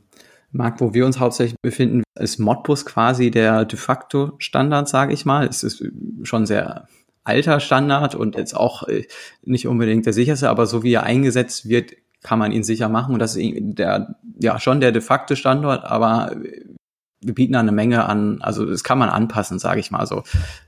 Markt, 0.52 0.82
wo 0.82 0.94
wir 0.94 1.06
uns 1.06 1.20
hauptsächlich 1.20 1.60
befinden, 1.62 2.04
ist 2.20 2.40
Modbus 2.40 2.86
quasi 2.86 3.32
der 3.32 3.66
de 3.66 3.78
facto 3.78 4.34
Standard, 4.38 4.90
sage 4.90 5.14
ich 5.14 5.26
mal. 5.26 5.48
Es 5.48 5.64
ist 5.64 5.84
schon 6.24 6.46
sehr 6.46 6.88
alter 7.24 7.60
Standard 7.60 8.16
und 8.16 8.36
jetzt 8.36 8.56
auch 8.56 8.88
äh, 8.88 9.06
nicht 9.44 9.68
unbedingt 9.68 10.06
der 10.06 10.14
sicherste, 10.14 10.50
aber 10.50 10.66
so 10.66 10.84
wie 10.84 10.94
er 10.94 11.04
eingesetzt 11.04 11.70
wird, 11.70 11.94
kann 12.22 12.40
man 12.40 12.52
ihn 12.52 12.64
sicher 12.64 12.90
machen. 12.90 13.14
Und 13.14 13.20
das 13.20 13.36
ist 13.36 13.54
der, 13.60 14.16
ja, 14.40 14.60
schon 14.60 14.80
der 14.80 14.92
de 14.92 15.02
facto 15.02 15.36
Standort, 15.36 15.84
aber 15.84 16.36
wir 17.22 17.36
bieten 17.36 17.54
da 17.54 17.60
eine 17.60 17.72
Menge 17.72 18.06
an, 18.06 18.42
also 18.42 18.66
das 18.66 18.84
kann 18.84 18.98
man 18.98 19.10
anpassen, 19.10 19.60
sage 19.60 19.80
ich 19.80 19.92
mal. 19.92 20.00
Also 20.00 20.24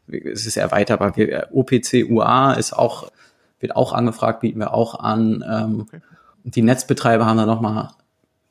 es 0.07 0.45
ist 0.45 0.57
erweiterbar. 0.57 1.13
OPC 1.51 2.05
UA 2.09 2.53
ist 2.53 2.73
auch, 2.73 3.11
wird 3.59 3.75
auch 3.75 3.93
angefragt, 3.93 4.41
bieten 4.41 4.59
wir 4.59 4.73
auch 4.73 4.99
an. 4.99 5.43
Ähm, 5.47 5.81
okay. 5.81 5.99
Die 6.43 6.61
Netzbetreiber 6.61 7.25
haben 7.25 7.37
dann 7.37 7.47
nochmal, 7.47 7.91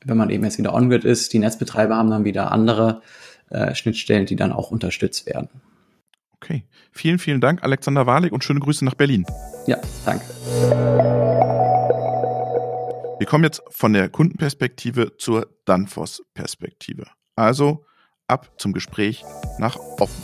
wenn 0.03 0.17
man 0.17 0.29
eben 0.29 0.43
jetzt 0.43 0.57
wieder 0.57 0.73
on-grid 0.73 1.05
ist, 1.05 1.31
die 1.33 1.39
Netzbetreiber 1.39 1.95
haben 1.95 2.09
dann 2.09 2.25
wieder 2.25 2.51
andere 2.51 3.01
äh, 3.49 3.73
Schnittstellen, 3.75 4.25
die 4.25 4.35
dann 4.35 4.51
auch 4.51 4.71
unterstützt 4.71 5.25
werden. 5.25 5.49
Okay. 6.35 6.65
Vielen, 6.91 7.19
vielen 7.19 7.39
Dank, 7.39 7.63
Alexander 7.63 8.05
Warlig, 8.05 8.33
und 8.33 8.43
schöne 8.43 8.59
Grüße 8.59 8.83
nach 8.83 8.95
Berlin. 8.95 9.25
Ja, 9.65 9.77
danke. 10.05 11.52
Wir 13.23 13.29
kommen 13.29 13.45
jetzt 13.45 13.61
von 13.69 13.93
der 13.93 14.09
Kundenperspektive 14.09 15.15
zur 15.15 15.47
Danfoss-Perspektive. 15.63 17.05
Also 17.37 17.85
ab 18.27 18.51
zum 18.57 18.73
Gespräch 18.73 19.23
nach 19.59 19.77
offen. 19.77 20.21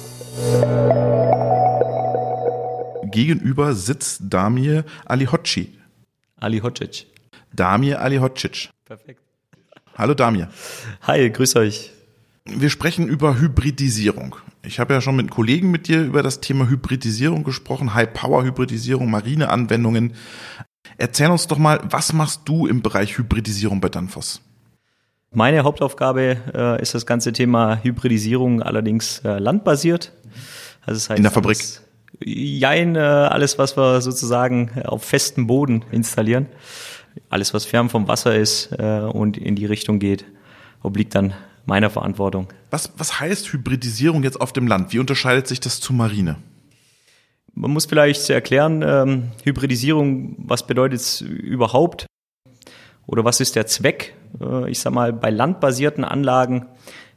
Gegenüber 3.09 3.73
sitzt 3.73 4.23
Damir 4.25 4.83
Alihocic. 5.05 5.79
Alihocic. 6.41 7.07
Damir 7.53 8.01
Alihocic. 8.01 8.69
Perfekt. 8.83 9.21
Hallo 9.97 10.13
Damir. 10.13 10.49
Hi, 11.03 11.29
grüß 11.29 11.55
euch. 11.55 11.91
Wir 12.43 12.69
sprechen 12.69 13.07
über 13.07 13.39
Hybridisierung. 13.39 14.35
Ich 14.61 14.81
habe 14.81 14.93
ja 14.93 14.99
schon 14.99 15.15
mit 15.15 15.31
Kollegen 15.31 15.71
mit 15.71 15.87
dir 15.87 16.03
über 16.03 16.21
das 16.21 16.41
Thema 16.41 16.67
Hybridisierung 16.67 17.45
gesprochen, 17.45 17.93
High-Power-Hybridisierung, 17.93 19.09
Marineanwendungen. 19.09 20.15
Erzähl 20.97 21.29
uns 21.29 21.47
doch 21.47 21.57
mal, 21.57 21.79
was 21.89 22.13
machst 22.13 22.41
du 22.45 22.67
im 22.67 22.81
Bereich 22.81 23.17
Hybridisierung 23.17 23.81
bei 23.81 23.89
Danfoss? 23.89 24.41
Meine 25.31 25.63
Hauptaufgabe 25.63 26.37
äh, 26.53 26.81
ist 26.81 26.95
das 26.95 27.05
ganze 27.05 27.31
Thema 27.31 27.79
Hybridisierung, 27.83 28.63
allerdings 28.63 29.19
äh, 29.19 29.37
landbasiert. 29.37 30.11
Also 30.81 30.97
das 30.97 31.09
heißt, 31.09 31.17
In 31.17 31.23
der 31.23 31.31
Fabrik? 31.31 31.57
Alles, 31.57 31.81
jein, 32.19 32.95
äh, 32.95 32.99
alles, 32.99 33.59
was 33.59 33.77
wir 33.77 34.01
sozusagen 34.01 34.71
auf 34.85 35.03
festem 35.03 35.45
Boden 35.45 35.85
installieren. 35.91 36.47
Alles, 37.29 37.53
was 37.53 37.65
fern 37.65 37.89
vom 37.89 38.07
Wasser 38.07 38.35
ist 38.35 38.71
äh, 38.77 39.01
und 39.01 39.37
in 39.37 39.55
die 39.55 39.65
Richtung 39.65 39.99
geht, 39.99 40.25
obliegt 40.81 41.13
dann 41.13 41.33
meiner 41.65 41.89
Verantwortung. 41.89 42.47
Was, 42.71 42.91
was 42.97 43.19
heißt 43.19 43.53
Hybridisierung 43.53 44.23
jetzt 44.23 44.41
auf 44.41 44.51
dem 44.51 44.67
Land? 44.67 44.93
Wie 44.93 44.99
unterscheidet 44.99 45.47
sich 45.47 45.59
das 45.59 45.79
zu 45.79 45.93
Marine? 45.93 46.37
Man 47.61 47.71
muss 47.71 47.87
vielleicht 47.87 48.29
erklären, 48.29 48.81
ähm, 48.87 49.31
Hybridisierung, 49.43 50.33
was 50.37 50.65
bedeutet 50.65 51.01
es 51.01 51.19
überhaupt? 51.19 52.05
Oder 53.05 53.25
was 53.25 53.41
ist 53.41 53.57
der 53.57 53.67
Zweck? 53.67 54.13
Äh, 54.39 54.71
ich 54.71 54.79
sag 54.79 54.93
mal, 54.93 55.11
bei 55.11 55.29
landbasierten 55.29 56.05
Anlagen 56.05 56.67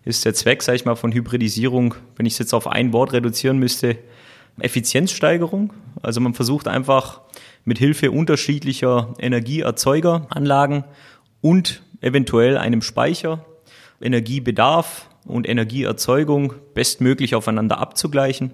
ist 0.04 0.24
der 0.24 0.34
Zweck, 0.34 0.64
sage 0.64 0.74
ich 0.74 0.84
mal, 0.84 0.96
von 0.96 1.12
Hybridisierung, 1.12 1.94
wenn 2.16 2.26
ich 2.26 2.32
es 2.32 2.40
jetzt 2.40 2.54
auf 2.54 2.66
ein 2.66 2.92
Wort 2.92 3.12
reduzieren 3.12 3.58
müsste, 3.58 3.98
Effizienzsteigerung. 4.58 5.72
Also 6.02 6.20
man 6.20 6.34
versucht 6.34 6.66
einfach 6.66 7.20
mit 7.64 7.78
Hilfe 7.78 8.10
unterschiedlicher 8.10 9.14
Energieerzeugeranlagen 9.20 10.82
und 11.40 11.84
eventuell 12.00 12.58
einem 12.58 12.82
Speicher 12.82 13.46
Energiebedarf 14.00 15.08
und 15.24 15.48
Energieerzeugung 15.48 16.54
bestmöglich 16.74 17.36
aufeinander 17.36 17.78
abzugleichen 17.78 18.50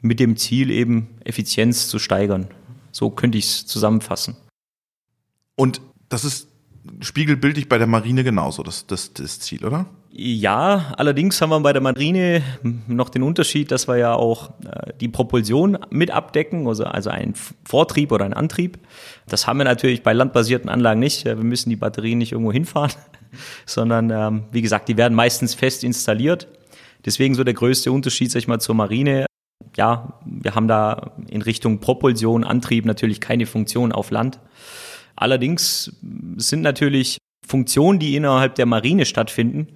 mit 0.00 0.20
dem 0.20 0.36
Ziel 0.36 0.70
eben 0.70 1.08
Effizienz 1.24 1.88
zu 1.88 1.98
steigern. 1.98 2.48
So 2.92 3.10
könnte 3.10 3.38
ich 3.38 3.46
es 3.46 3.66
zusammenfassen. 3.66 4.36
Und 5.56 5.80
das 6.08 6.24
ist 6.24 6.48
spiegelbildlich 7.00 7.68
bei 7.68 7.78
der 7.78 7.86
Marine 7.86 8.24
genauso, 8.24 8.62
das, 8.62 8.86
das, 8.86 9.12
das 9.12 9.40
Ziel, 9.40 9.64
oder? 9.64 9.86
Ja, 10.12 10.92
allerdings 10.96 11.40
haben 11.40 11.50
wir 11.50 11.60
bei 11.60 11.72
der 11.72 11.82
Marine 11.82 12.42
noch 12.88 13.10
den 13.10 13.22
Unterschied, 13.22 13.70
dass 13.70 13.86
wir 13.86 13.96
ja 13.96 14.14
auch 14.14 14.50
äh, 14.64 14.92
die 15.00 15.08
Propulsion 15.08 15.78
mit 15.90 16.10
abdecken, 16.10 16.66
also, 16.66 16.84
also 16.84 17.10
einen 17.10 17.34
Vortrieb 17.64 18.10
oder 18.10 18.24
einen 18.24 18.34
Antrieb. 18.34 18.78
Das 19.28 19.46
haben 19.46 19.58
wir 19.58 19.64
natürlich 19.64 20.02
bei 20.02 20.12
landbasierten 20.12 20.68
Anlagen 20.68 20.98
nicht. 20.98 21.24
Wir 21.26 21.36
müssen 21.36 21.70
die 21.70 21.76
Batterien 21.76 22.18
nicht 22.18 22.32
irgendwo 22.32 22.52
hinfahren, 22.52 22.92
sondern 23.66 24.10
ähm, 24.10 24.42
wie 24.50 24.62
gesagt, 24.62 24.88
die 24.88 24.96
werden 24.96 25.14
meistens 25.14 25.54
fest 25.54 25.84
installiert. 25.84 26.48
Deswegen 27.04 27.34
so 27.34 27.44
der 27.44 27.54
größte 27.54 27.92
Unterschied, 27.92 28.32
sag 28.32 28.40
ich 28.40 28.48
mal, 28.48 28.60
zur 28.60 28.74
Marine 28.74 29.26
ja, 29.80 30.12
wir 30.26 30.54
haben 30.54 30.68
da 30.68 31.12
in 31.30 31.40
Richtung 31.40 31.80
Propulsion, 31.80 32.44
Antrieb 32.44 32.84
natürlich 32.84 33.18
keine 33.18 33.46
Funktion 33.46 33.92
auf 33.92 34.10
Land. 34.10 34.38
Allerdings 35.16 35.96
sind 36.36 36.60
natürlich 36.60 37.16
Funktionen, 37.46 37.98
die 37.98 38.14
innerhalb 38.14 38.56
der 38.56 38.66
Marine 38.66 39.06
stattfinden, 39.06 39.68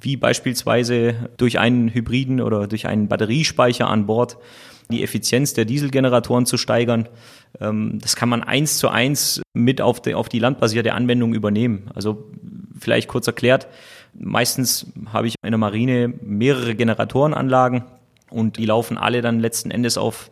wie 0.00 0.16
beispielsweise 0.16 1.30
durch 1.36 1.58
einen 1.58 1.92
Hybriden 1.92 2.40
oder 2.40 2.68
durch 2.68 2.86
einen 2.86 3.08
Batteriespeicher 3.08 3.88
an 3.88 4.06
Bord 4.06 4.38
die 4.88 5.02
Effizienz 5.02 5.52
der 5.52 5.64
Dieselgeneratoren 5.64 6.46
zu 6.46 6.56
steigern. 6.56 7.08
Ähm, 7.60 7.98
das 8.00 8.14
kann 8.14 8.28
man 8.28 8.44
eins 8.44 8.78
zu 8.78 8.88
eins 8.88 9.42
mit 9.52 9.80
auf 9.80 10.00
die, 10.00 10.14
auf 10.14 10.28
die 10.28 10.38
landbasierte 10.38 10.94
Anwendung 10.94 11.34
übernehmen. 11.34 11.90
Also 11.92 12.30
vielleicht 12.78 13.08
kurz 13.08 13.26
erklärt, 13.26 13.66
meistens 14.14 14.92
habe 15.12 15.26
ich 15.26 15.34
in 15.42 15.50
der 15.50 15.58
Marine 15.58 16.14
mehrere 16.22 16.76
Generatorenanlagen 16.76 17.82
und 18.30 18.56
die 18.56 18.66
laufen 18.66 18.98
alle 18.98 19.22
dann 19.22 19.40
letzten 19.40 19.70
Endes 19.70 19.98
auf, 19.98 20.30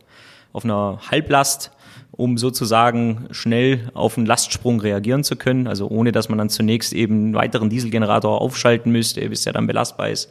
auf 0.52 0.64
einer 0.64 1.00
Halblast 1.10 1.72
um 2.18 2.36
sozusagen 2.36 3.28
schnell 3.30 3.90
auf 3.94 4.16
einen 4.16 4.26
Lastsprung 4.26 4.80
reagieren 4.80 5.22
zu 5.22 5.36
können. 5.36 5.68
Also 5.68 5.88
ohne, 5.88 6.10
dass 6.10 6.28
man 6.28 6.38
dann 6.38 6.50
zunächst 6.50 6.92
eben 6.92 7.14
einen 7.14 7.34
weiteren 7.34 7.70
Dieselgenerator 7.70 8.40
aufschalten 8.40 8.90
müsste, 8.90 9.26
bis 9.28 9.44
der 9.44 9.52
dann 9.52 9.68
belastbar 9.68 10.10
ist. 10.10 10.28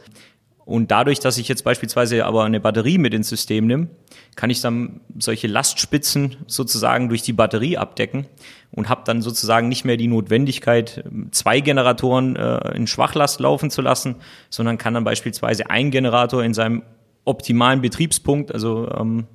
Und 0.66 0.90
dadurch, 0.90 1.18
dass 1.18 1.38
ich 1.38 1.48
jetzt 1.48 1.64
beispielsweise 1.64 2.26
aber 2.26 2.44
eine 2.44 2.60
Batterie 2.60 2.98
mit 2.98 3.14
ins 3.14 3.30
System 3.30 3.66
nehme, 3.66 3.88
kann 4.36 4.50
ich 4.50 4.60
dann 4.60 5.00
solche 5.18 5.46
Lastspitzen 5.46 6.36
sozusagen 6.46 7.08
durch 7.08 7.22
die 7.22 7.32
Batterie 7.32 7.78
abdecken 7.78 8.26
und 8.72 8.90
habe 8.90 9.00
dann 9.06 9.22
sozusagen 9.22 9.68
nicht 9.68 9.86
mehr 9.86 9.96
die 9.96 10.08
Notwendigkeit, 10.08 11.04
zwei 11.30 11.60
Generatoren 11.60 12.36
äh, 12.36 12.76
in 12.76 12.86
Schwachlast 12.86 13.40
laufen 13.40 13.70
zu 13.70 13.80
lassen, 13.80 14.16
sondern 14.50 14.76
kann 14.76 14.92
dann 14.92 15.04
beispielsweise 15.04 15.70
ein 15.70 15.90
Generator 15.90 16.44
in 16.44 16.52
seinem 16.52 16.82
optimalen 17.28 17.80
Betriebspunkt, 17.80 18.52
also 18.52 18.90
ähm, 18.90 19.26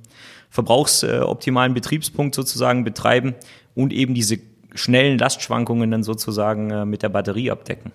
verbrauchsoptimalen 0.50 1.74
Betriebspunkt 1.74 2.34
sozusagen 2.34 2.84
betreiben 2.84 3.34
und 3.74 3.92
eben 3.92 4.14
diese 4.14 4.38
schnellen 4.74 5.18
Lastschwankungen 5.18 5.90
dann 5.90 6.02
sozusagen 6.02 6.70
äh, 6.70 6.84
mit 6.84 7.02
der 7.02 7.08
Batterie 7.08 7.50
abdecken. 7.50 7.92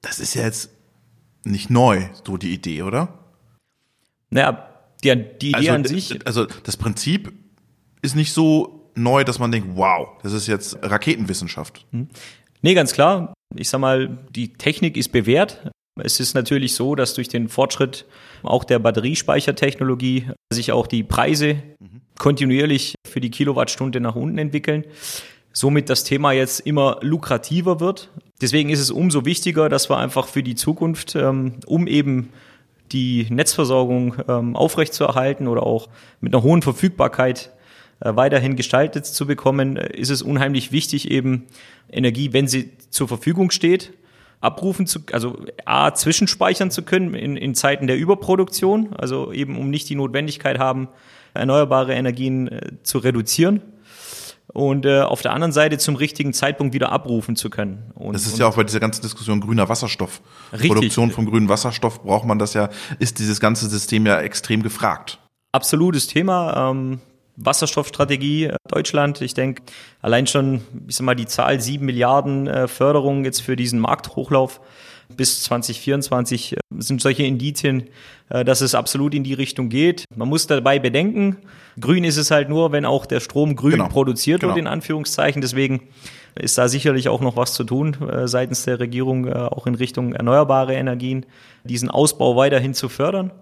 Das 0.00 0.18
ist 0.18 0.34
ja 0.34 0.42
jetzt 0.42 0.70
nicht 1.44 1.70
neu, 1.70 2.08
so 2.24 2.36
die 2.36 2.52
Idee, 2.52 2.82
oder? 2.82 3.18
Naja, 4.30 4.68
die, 5.02 5.24
die 5.40 5.50
Idee 5.50 5.56
also, 5.56 5.72
an 5.72 5.84
sich. 5.84 6.26
Also 6.26 6.46
das 6.46 6.76
Prinzip 6.76 7.32
ist 8.02 8.16
nicht 8.16 8.32
so 8.32 8.90
neu, 8.94 9.24
dass 9.24 9.38
man 9.38 9.52
denkt, 9.52 9.70
wow, 9.74 10.08
das 10.22 10.32
ist 10.32 10.46
jetzt 10.46 10.78
Raketenwissenschaft. 10.82 11.86
Hm. 11.90 12.08
Nee, 12.62 12.74
ganz 12.74 12.92
klar. 12.92 13.34
Ich 13.54 13.68
sag 13.68 13.80
mal, 13.80 14.18
die 14.30 14.52
Technik 14.52 14.96
ist 14.96 15.10
bewährt. 15.12 15.70
Es 16.00 16.20
ist 16.20 16.34
natürlich 16.34 16.74
so, 16.74 16.94
dass 16.94 17.14
durch 17.14 17.28
den 17.28 17.48
Fortschritt 17.48 18.06
auch 18.42 18.64
der 18.64 18.78
Batteriespeichertechnologie 18.78 20.30
sich 20.50 20.72
auch 20.72 20.86
die 20.86 21.02
Preise 21.02 21.62
kontinuierlich 22.18 22.94
für 23.06 23.20
die 23.20 23.30
Kilowattstunde 23.30 24.00
nach 24.00 24.14
unten 24.14 24.38
entwickeln. 24.38 24.84
Somit 25.52 25.90
das 25.90 26.04
Thema 26.04 26.32
jetzt 26.32 26.60
immer 26.60 26.98
lukrativer 27.02 27.78
wird. 27.78 28.10
Deswegen 28.40 28.70
ist 28.70 28.80
es 28.80 28.90
umso 28.90 29.26
wichtiger, 29.26 29.68
dass 29.68 29.90
wir 29.90 29.98
einfach 29.98 30.26
für 30.28 30.42
die 30.42 30.54
Zukunft, 30.54 31.14
ähm, 31.14 31.56
um 31.66 31.86
eben 31.86 32.30
die 32.90 33.26
Netzversorgung 33.28 34.16
ähm, 34.28 34.56
aufrechtzuerhalten 34.56 35.46
oder 35.46 35.62
auch 35.62 35.88
mit 36.20 36.34
einer 36.34 36.42
hohen 36.42 36.62
Verfügbarkeit 36.62 37.52
äh, 38.00 38.16
weiterhin 38.16 38.56
gestaltet 38.56 39.04
zu 39.04 39.26
bekommen, 39.26 39.76
ist 39.76 40.10
es 40.10 40.22
unheimlich 40.22 40.72
wichtig, 40.72 41.10
eben 41.10 41.46
Energie, 41.90 42.32
wenn 42.32 42.48
sie 42.48 42.70
zur 42.88 43.08
Verfügung 43.08 43.50
steht, 43.50 43.92
abrufen 44.42 44.86
zu, 44.86 45.00
also 45.12 45.38
A, 45.64 45.94
zwischenspeichern 45.94 46.70
zu 46.70 46.82
können 46.82 47.14
in, 47.14 47.36
in 47.36 47.54
Zeiten 47.54 47.86
der 47.86 47.96
Überproduktion, 47.96 48.92
also 48.94 49.32
eben 49.32 49.56
um 49.56 49.70
nicht 49.70 49.88
die 49.88 49.94
Notwendigkeit 49.94 50.58
haben, 50.58 50.88
erneuerbare 51.32 51.94
Energien 51.94 52.48
äh, 52.48 52.72
zu 52.82 52.98
reduzieren 52.98 53.62
und 54.52 54.84
äh, 54.84 55.00
auf 55.00 55.22
der 55.22 55.32
anderen 55.32 55.52
Seite 55.52 55.78
zum 55.78 55.96
richtigen 55.96 56.32
Zeitpunkt 56.32 56.74
wieder 56.74 56.90
abrufen 56.90 57.36
zu 57.36 57.48
können. 57.48 57.92
Und, 57.94 58.14
das 58.14 58.26
ist 58.26 58.38
ja 58.38 58.46
auch 58.46 58.56
bei 58.56 58.64
dieser 58.64 58.80
ganzen 58.80 59.00
Diskussion 59.00 59.40
grüner 59.40 59.68
Wasserstoff. 59.68 60.20
Richtig. 60.52 60.72
Produktion 60.72 61.10
von 61.10 61.26
grünem 61.26 61.48
Wasserstoff 61.48 62.02
braucht 62.02 62.26
man 62.26 62.38
das 62.38 62.52
ja, 62.54 62.68
ist 62.98 63.18
dieses 63.20 63.40
ganze 63.40 63.68
System 63.68 64.04
ja 64.04 64.20
extrem 64.20 64.62
gefragt. 64.62 65.18
Absolutes 65.52 66.08
Thema. 66.08 66.70
Ähm, 66.70 67.00
Wasserstoffstrategie 67.36 68.44
äh, 68.46 68.56
Deutschland. 68.68 69.20
Ich 69.20 69.34
denke, 69.34 69.62
allein 70.00 70.26
schon, 70.26 70.62
ich 70.88 70.96
sag 70.96 71.04
mal, 71.04 71.14
die 71.14 71.26
Zahl 71.26 71.60
sieben 71.60 71.86
Milliarden 71.86 72.46
äh, 72.46 72.68
Förderung 72.68 73.24
jetzt 73.24 73.40
für 73.42 73.56
diesen 73.56 73.78
Markthochlauf 73.80 74.60
bis 75.16 75.42
2024 75.42 76.54
äh, 76.54 76.56
sind 76.78 77.02
solche 77.02 77.22
Indizien, 77.24 77.84
dass 78.28 78.62
es 78.62 78.74
absolut 78.74 79.12
in 79.14 79.24
die 79.24 79.34
Richtung 79.34 79.68
geht. 79.68 80.06
Man 80.16 80.26
muss 80.26 80.46
dabei 80.46 80.78
bedenken, 80.78 81.36
grün 81.78 82.02
ist 82.02 82.16
es 82.16 82.30
halt 82.30 82.48
nur, 82.48 82.72
wenn 82.72 82.86
auch 82.86 83.04
der 83.04 83.20
Strom 83.20 83.56
grün 83.56 83.72
Genau. 83.72 83.88
produziert 83.88 84.40
Genau. 84.40 84.54
wird, 84.54 84.60
in 84.60 84.66
Anführungszeichen. 84.66 85.42
Deswegen 85.42 85.82
ist 86.34 86.56
da 86.56 86.66
sicherlich 86.66 87.10
auch 87.10 87.20
noch 87.20 87.36
was 87.36 87.52
zu 87.52 87.64
tun 87.64 87.94
seitens 88.24 88.64
der 88.64 88.80
Regierung, 88.80 89.30
auch 89.30 89.66
in 89.66 89.74
Richtung 89.74 90.14
erneuerbare 90.14 90.72
Energien, 90.72 91.26
diesen 91.64 91.90
Ausbau 91.90 92.36
weiterhin 92.36 92.72
zu 92.72 92.88
fördern. 92.88 93.32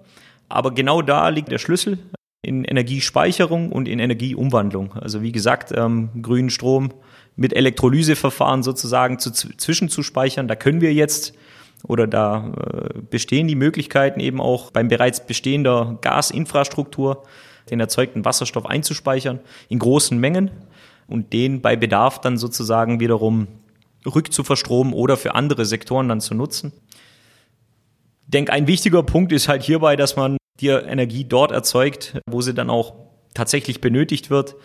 Aber 0.48 0.72
genau 0.74 1.02
da 1.02 1.28
liegt 1.28 1.52
der 1.52 1.58
Schlüssel 1.58 2.00
in 2.42 2.64
Energiespeicherung 2.64 3.70
und 3.70 3.86
in 3.86 3.98
Energieumwandlung. 3.98 4.94
Also 4.94 5.22
wie 5.22 5.32
gesagt, 5.32 5.72
ähm, 5.76 6.10
grünen 6.22 6.50
Strom 6.50 6.90
mit 7.36 7.54
Elektrolyseverfahren 7.54 8.62
sozusagen 8.62 9.18
zu, 9.18 9.30
zwischenzuspeichern. 9.32 10.48
Da 10.48 10.56
können 10.56 10.80
wir 10.80 10.92
jetzt 10.92 11.34
oder 11.84 12.06
da 12.06 12.52
äh, 12.56 13.00
bestehen 13.10 13.48
die 13.48 13.54
Möglichkeiten 13.54 14.20
eben 14.20 14.40
auch 14.40 14.70
beim 14.70 14.88
bereits 14.88 15.26
bestehender 15.26 15.98
Gasinfrastruktur 16.00 17.24
den 17.70 17.80
erzeugten 17.80 18.24
Wasserstoff 18.24 18.66
einzuspeichern 18.66 19.40
in 19.68 19.78
großen 19.78 20.18
Mengen 20.18 20.50
und 21.06 21.32
den 21.32 21.60
bei 21.60 21.76
Bedarf 21.76 22.20
dann 22.20 22.36
sozusagen 22.36 23.00
wiederum 23.00 23.48
rückzuverstromen 24.06 24.92
oder 24.92 25.16
für 25.16 25.34
andere 25.34 25.64
Sektoren 25.64 26.08
dann 26.08 26.20
zu 26.20 26.34
nutzen. 26.34 26.72
Ich 28.24 28.30
denke, 28.30 28.52
ein 28.52 28.66
wichtiger 28.66 29.02
Punkt 29.02 29.32
ist 29.32 29.48
halt 29.48 29.62
hierbei, 29.62 29.96
dass 29.96 30.16
man 30.16 30.36
die 30.60 30.68
Energie 30.68 31.24
dort 31.24 31.52
erzeugt, 31.52 32.20
wo 32.28 32.40
sie 32.42 32.54
dann 32.54 32.70
auch 32.70 32.94
tatsächlich 33.34 33.80
benötigt 33.80 34.30
wird, 34.30 34.56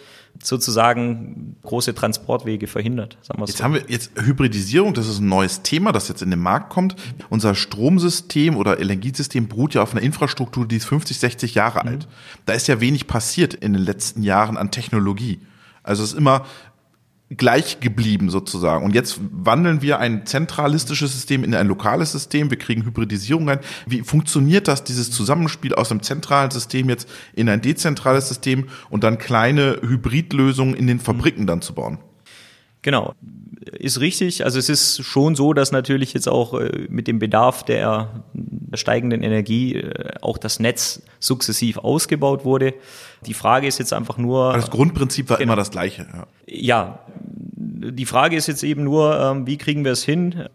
sozusagen 0.42 1.56
große 1.64 1.94
Transportwege 1.96 2.68
verhindert. 2.68 3.18
Sagen 3.22 3.40
wir's 3.40 3.50
Jetzt 3.52 3.60
so. 3.60 3.64
haben 3.64 3.74
wir 3.74 3.84
jetzt 3.88 4.12
Hybridisierung, 4.20 4.94
das 4.94 5.08
ist 5.08 5.20
ein 5.20 5.28
neues 5.30 5.62
Thema, 5.62 5.92
das 5.92 6.08
jetzt 6.08 6.22
in 6.22 6.30
den 6.30 6.40
Markt 6.40 6.70
kommt. 6.70 6.96
Unser 7.30 7.56
Stromsystem 7.56 8.58
oder 8.58 8.80
Energiesystem 8.80 9.48
beruht 9.48 9.74
ja 9.76 9.82
auf 9.82 9.92
einer 9.94 10.02
Infrastruktur, 10.02 10.68
die 10.68 10.78
ist 10.78 10.86
50, 10.86 11.20
60 11.20 11.56
Jahre 11.56 11.82
Mhm. 11.84 11.88
alt. 11.88 12.08
Da 12.46 12.54
ist 12.54 12.68
ja 12.68 12.82
wenig 12.82 13.08
passiert 13.08 13.54
in 13.54 13.74
den 13.74 13.84
letzten 13.84 14.24
Jahren 14.24 14.58
an 14.58 14.72
Technologie. 14.72 15.40
Also 15.84 16.04
es 16.04 16.12
ist 16.14 16.18
immer 16.18 16.46
gleich 17.30 17.80
geblieben 17.80 18.30
sozusagen. 18.30 18.86
Und 18.86 18.94
jetzt 18.94 19.20
wandeln 19.32 19.82
wir 19.82 20.00
ein 20.00 20.26
zentralistisches 20.26 21.12
System 21.12 21.44
in 21.44 21.56
ein 21.56 21.68
lokales 21.68 22.12
System. 22.12 22.52
Wir 22.52 22.58
kriegen 22.58 22.86
Hybridisierung 22.86 23.50
rein. 23.50 23.60
Wie 23.88 24.02
funktioniert 24.02 24.68
das, 24.68 24.84
dieses 24.84 25.12
Zusammenspiel 25.12 25.74
aus 25.74 25.92
einem 25.92 26.04
zentralen 26.04 26.52
System 26.52 26.88
jetzt 26.88 27.10
in 27.34 27.50
ein 27.50 27.62
dezentrales 27.62 28.28
System 28.28 28.70
und 28.90 29.04
dann 29.04 29.18
kleine 29.18 29.80
Hybridlösungen 29.82 30.76
in 30.76 30.86
den 30.86 31.00
Fabriken 31.00 31.48
dann 31.48 31.62
zu 31.62 31.74
bauen? 31.74 31.98
Genau, 32.86 33.16
ist 33.80 34.00
richtig. 34.00 34.46
Also 34.46 34.60
es 34.60 34.70
ist 34.70 35.04
schon 35.04 35.34
so, 35.34 35.54
dass 35.54 35.72
natürlich 35.72 36.14
jetzt 36.14 36.30
auch 36.30 36.54
äh, 36.54 36.86
mit 36.88 37.08
dem 37.08 37.18
Bedarf 37.18 37.64
der, 37.64 38.24
steigenden 38.76 39.24
Energie 39.24 39.78
äh, 39.78 40.12
auch 40.22 40.38
das 40.38 40.60
Netz 40.60 41.02
sukzessiv 41.20 41.80
ausgebaut 41.80 42.46
wurde. 42.46 42.76
Die 43.26 43.34
Frage 43.34 43.66
ist 43.66 43.80
jetzt 43.80 43.92
einfach 43.92 44.20
nur, 44.20 44.50
Aber 44.50 44.58
das 44.58 44.70
Grundprinzip 44.70 45.32
war 45.32 45.38
Genau. 45.38 45.54
immer 45.54 45.56
das 45.56 45.72
gleiche. 45.72 46.06
Ja. 46.14 46.28
ja, 46.46 47.00
die 47.56 48.06
Frage 48.06 48.36
ist 48.36 48.46
jetzt 48.46 48.64
eben 48.64 48.84
nur, 48.84 49.20
ähm, 49.20 49.48
wie 49.48 49.58
kriegen 49.58 49.84
wir 49.84 49.94
es 49.94 50.04
hin, 50.04 50.48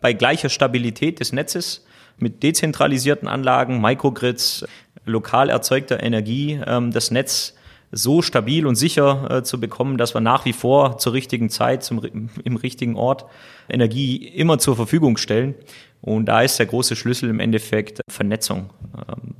bei 0.00 0.12
gleicher 0.12 0.48
Stabilität 0.48 1.20
des 1.20 1.32
Netzes 1.32 1.84
mit 2.18 2.42
dezentralisierten 2.42 3.28
Anlagen, 3.28 3.80
Microgrids, 3.80 4.66
lokal 5.04 5.50
erzeugter 5.50 6.02
Energie, 6.02 6.58
ähm, 6.66 6.90
das 6.90 7.12
Netz 7.12 7.54
so 7.96 8.22
stabil 8.22 8.66
und 8.66 8.74
sicher 8.76 9.30
äh, 9.30 9.42
zu 9.42 9.60
bekommen, 9.60 9.96
dass 9.98 10.14
wir 10.14 10.20
nach 10.20 10.44
wie 10.44 10.52
vor 10.52 10.98
zur 10.98 11.12
richtigen 11.12 11.48
Zeit, 11.50 11.84
zum, 11.84 12.00
im 12.44 12.56
richtigen 12.56 12.96
Ort 12.96 13.24
Energie 13.68 14.16
immer 14.16 14.58
zur 14.58 14.76
Verfügung 14.76 15.16
stellen. 15.16 15.54
Und 16.00 16.26
da 16.26 16.42
ist 16.42 16.58
der 16.58 16.66
große 16.66 16.96
Schlüssel 16.96 17.30
im 17.30 17.40
Endeffekt 17.40 18.00
Vernetzung. 18.10 18.70
Ähm, 18.96 19.34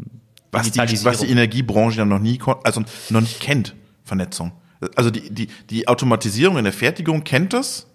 Was, 0.53 0.71
die, 0.71 1.05
was 1.05 1.19
die 1.21 1.31
Energiebranche 1.31 1.99
ja 1.99 2.05
noch 2.05 2.21
nie, 2.21 2.39
also 2.63 2.83
noch 3.11 3.21
nicht 3.21 3.41
kennt, 3.41 3.75
Vernetzung. 4.05 4.53
Also 4.97 5.11
die, 5.11 5.31
die, 5.31 5.49
die 5.71 5.89
Automatisierung 5.89 6.57
in 6.59 6.65
der 6.65 6.73
Fertigung 6.73 7.25
kennt 7.25 7.53
das, 7.53 7.87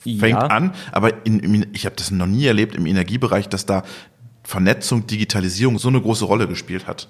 fängt 0.00 0.22
Ja. 0.22 0.38
an, 0.46 0.72
aber 0.92 1.26
in, 1.26 1.40
im- 1.40 1.66
ich 1.72 1.84
habe 1.86 1.96
das 1.96 2.10
noch 2.10 2.26
nie 2.26 2.46
erlebt 2.46 2.74
im 2.74 2.86
Energiebereich, 2.86 3.48
dass 3.48 3.66
da 3.66 3.82
Vernetzung, 4.44 5.06
Digitalisierung 5.06 5.78
so 5.78 5.88
eine 5.88 6.00
große 6.00 6.24
Rolle 6.24 6.46
gespielt 6.48 6.86
hat. 6.86 7.08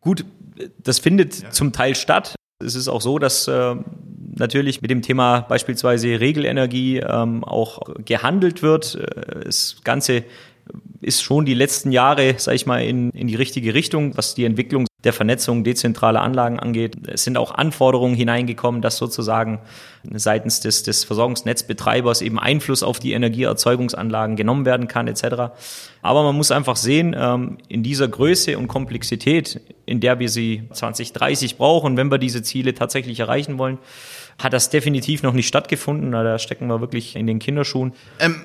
Gut, 0.00 0.24
das 0.82 0.98
findet 0.98 1.54
zum 1.54 1.72
Teil 1.72 1.94
statt. 1.94 2.34
Es 2.62 2.74
ist 2.74 2.88
auch 2.88 3.00
so, 3.00 3.18
dass 3.18 3.48
äh, 3.48 3.74
natürlich 4.36 4.82
mit 4.82 4.90
dem 4.90 5.02
Thema 5.02 5.40
beispielsweise 5.40 6.20
Regelenergie 6.20 6.98
ähm, 6.98 7.44
auch 7.44 7.80
gehandelt 8.04 8.62
wird. 8.62 8.94
Äh, 8.94 9.44
Das 9.44 9.76
Ganze 9.84 10.24
ist 11.00 11.22
schon 11.22 11.44
die 11.44 11.54
letzten 11.54 11.92
Jahre, 11.92 12.34
sage 12.38 12.56
ich 12.56 12.66
mal, 12.66 12.84
in, 12.84 13.10
in 13.10 13.26
die 13.26 13.34
richtige 13.34 13.74
Richtung, 13.74 14.16
was 14.16 14.34
die 14.34 14.44
Entwicklung 14.44 14.86
der 15.04 15.12
Vernetzung 15.12 15.64
dezentraler 15.64 16.22
Anlagen 16.22 16.60
angeht. 16.60 16.96
Es 17.08 17.24
sind 17.24 17.36
auch 17.36 17.52
Anforderungen 17.52 18.14
hineingekommen, 18.14 18.82
dass 18.82 18.96
sozusagen 18.98 19.60
seitens 20.12 20.60
des, 20.60 20.82
des 20.82 21.04
Versorgungsnetzbetreibers 21.04 22.22
eben 22.22 22.38
Einfluss 22.38 22.82
auf 22.82 23.00
die 23.00 23.12
Energieerzeugungsanlagen 23.12 24.36
genommen 24.36 24.64
werden 24.64 24.88
kann, 24.88 25.08
etc. 25.08 25.52
Aber 26.02 26.22
man 26.22 26.36
muss 26.36 26.50
einfach 26.50 26.76
sehen, 26.76 27.16
ähm, 27.18 27.58
in 27.68 27.82
dieser 27.82 28.08
Größe 28.08 28.58
und 28.58 28.68
Komplexität, 28.68 29.60
in 29.86 30.00
der 30.00 30.18
wir 30.18 30.28
sie 30.28 30.64
2030 30.72 31.56
brauchen, 31.56 31.96
wenn 31.96 32.10
wir 32.10 32.18
diese 32.18 32.42
Ziele 32.42 32.74
tatsächlich 32.74 33.20
erreichen 33.20 33.58
wollen, 33.58 33.78
hat 34.38 34.52
das 34.52 34.70
definitiv 34.70 35.22
noch 35.22 35.32
nicht 35.32 35.48
stattgefunden. 35.48 36.12
Da 36.12 36.38
stecken 36.38 36.66
wir 36.68 36.80
wirklich 36.80 37.16
in 37.16 37.26
den 37.26 37.38
Kinderschuhen. 37.38 37.92
Ähm, 38.18 38.42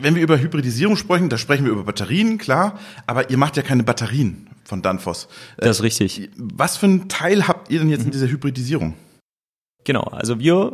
wenn 0.00 0.14
wir 0.14 0.22
über 0.22 0.38
Hybridisierung 0.38 0.96
sprechen, 0.96 1.28
da 1.28 1.38
sprechen 1.38 1.64
wir 1.64 1.72
über 1.72 1.84
Batterien, 1.84 2.38
klar, 2.38 2.78
aber 3.06 3.30
ihr 3.30 3.38
macht 3.38 3.56
ja 3.56 3.62
keine 3.62 3.82
Batterien 3.82 4.48
von 4.64 4.82
Danfoss. 4.82 5.28
Äh, 5.56 5.66
Das 5.66 5.78
ist 5.78 5.82
richtig. 5.82 6.30
Was 6.36 6.76
für 6.76 6.86
einen 6.86 7.08
Teil 7.08 7.46
habt 7.48 7.70
ihr 7.70 7.78
denn 7.80 7.88
jetzt 7.88 8.04
in 8.04 8.10
dieser 8.10 8.28
Hybridisierung? 8.28 8.94
Genau, 9.84 10.02
also 10.02 10.38
wir 10.38 10.72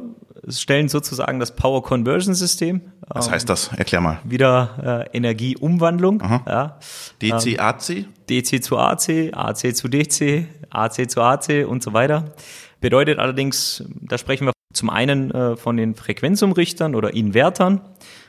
stellen 0.49 0.89
sozusagen 0.89 1.41
das 1.41 1.55
Power 1.55 1.83
Conversion 1.83 2.35
System. 2.35 2.81
Was 3.09 3.27
ähm, 3.27 3.33
heißt 3.33 3.49
das? 3.49 3.71
Erklär 3.77 4.01
mal. 4.01 4.21
Wieder 4.25 5.07
äh, 5.13 5.17
Energieumwandlung. 5.17 6.23
Ja. 6.47 6.79
DC, 7.21 7.59
AC? 7.61 8.07
DC 8.29 8.63
zu 8.63 8.79
AC, 8.79 9.31
AC 9.33 9.77
zu 9.77 9.89
DC, 9.89 10.47
AC 10.71 11.11
zu 11.11 11.21
AC 11.21 11.67
und 11.67 11.83
so 11.83 11.93
weiter. 11.93 12.33
Bedeutet 12.81 13.19
allerdings, 13.19 13.85
da 14.01 14.17
sprechen 14.17 14.47
wir 14.47 14.53
zum 14.73 14.89
einen 14.91 15.31
äh, 15.31 15.57
von 15.57 15.77
den 15.77 15.95
Frequenzumrichtern 15.95 16.95
oder 16.95 17.13
Invertern, 17.13 17.83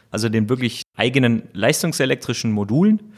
also 0.10 0.27
den 0.27 0.49
wirklich 0.49 0.84
eigenen 0.97 1.43
leistungselektrischen 1.54 2.51
Modulen. 2.51 3.13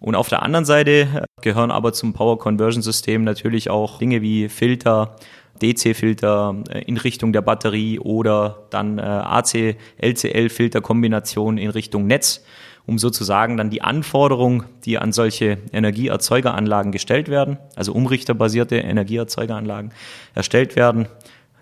Und 0.00 0.16
auf 0.16 0.28
der 0.28 0.42
anderen 0.42 0.64
Seite 0.64 0.90
äh, 0.90 1.22
gehören 1.40 1.70
aber 1.70 1.92
zum 1.92 2.14
Power 2.14 2.38
Conversion 2.38 2.82
System 2.82 3.22
natürlich 3.24 3.70
auch 3.70 3.98
Dinge 3.98 4.22
wie 4.22 4.48
Filter, 4.48 5.14
DC-Filter 5.60 6.56
äh, 6.70 6.82
in 6.82 6.96
Richtung 6.96 7.32
der 7.32 7.42
Batterie 7.42 8.00
oder 8.00 8.66
dann 8.70 8.98
äh, 8.98 9.02
AC-LCL-Filterkombination 9.02 11.58
in 11.58 11.70
Richtung 11.70 12.06
Netz, 12.06 12.44
um 12.86 12.98
sozusagen 12.98 13.56
dann 13.56 13.70
die 13.70 13.82
Anforderungen, 13.82 14.64
die 14.84 14.98
an 14.98 15.12
solche 15.12 15.58
Energieerzeugeranlagen 15.72 16.92
gestellt 16.92 17.28
werden, 17.28 17.58
also 17.76 17.92
umrichterbasierte 17.92 18.76
Energieerzeugeranlagen 18.76 19.92
erstellt 20.34 20.76
werden. 20.76 21.06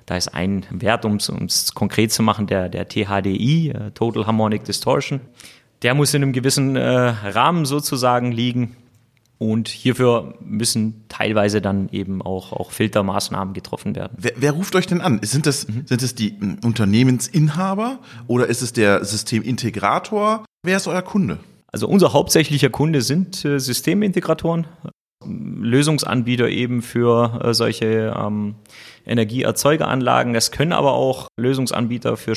Da 0.07 0.17
ist 0.17 0.35
ein 0.35 0.67
Wert, 0.71 1.05
um 1.05 1.17
es 1.17 1.75
konkret 1.75 2.13
zu 2.13 2.23
machen, 2.23 2.47
der, 2.47 2.69
der 2.69 2.89
THDI, 2.89 3.71
äh, 3.71 3.91
Total 3.93 4.27
Harmonic 4.27 4.65
Distortion. 4.65 5.21
Der 5.83 5.95
muss 5.95 6.13
in 6.15 6.23
einem 6.23 6.33
gewissen 6.33 6.77
äh, 6.77 6.83
Rahmen 6.83 7.65
sozusagen 7.65 8.33
liegen. 8.33 8.77
Und 9.42 9.68
hierfür 9.68 10.35
müssen 10.44 11.05
teilweise 11.09 11.62
dann 11.62 11.88
eben 11.92 12.20
auch, 12.20 12.53
auch 12.53 12.72
Filtermaßnahmen 12.72 13.55
getroffen 13.55 13.96
werden. 13.96 14.12
Wer, 14.18 14.33
wer 14.37 14.53
ruft 14.53 14.74
euch 14.76 14.87
denn 14.87 15.00
an? 15.00 15.18
Sind 15.22 15.46
das, 15.46 15.66
Mhm. 15.66 15.87
sind 15.87 16.03
es 16.03 16.14
die 16.14 16.37
m, 16.38 16.59
Unternehmensinhaber 16.62 18.00
oder 18.26 18.46
ist 18.48 18.61
es 18.61 18.74
der 18.74 19.03
Systemintegrator? 19.03 20.44
Wer 20.62 20.76
ist 20.76 20.87
euer 20.87 21.00
Kunde? 21.00 21.38
Also 21.72 21.88
unser 21.88 22.12
hauptsächlicher 22.12 22.68
Kunde 22.68 23.00
sind 23.00 23.42
äh, 23.46 23.59
Systemintegratoren, 23.59 24.66
Lösungsanbieter 25.24 26.48
eben 26.48 26.83
für 26.83 27.40
äh, 27.42 27.55
solche 27.55 28.14
ähm, 28.18 28.57
Energieerzeugeranlagen. 29.07 30.35
Es 30.35 30.50
können 30.50 30.72
aber 30.72 30.92
auch 30.92 31.29
Lösungsanbieter 31.38 32.16
für 32.16 32.35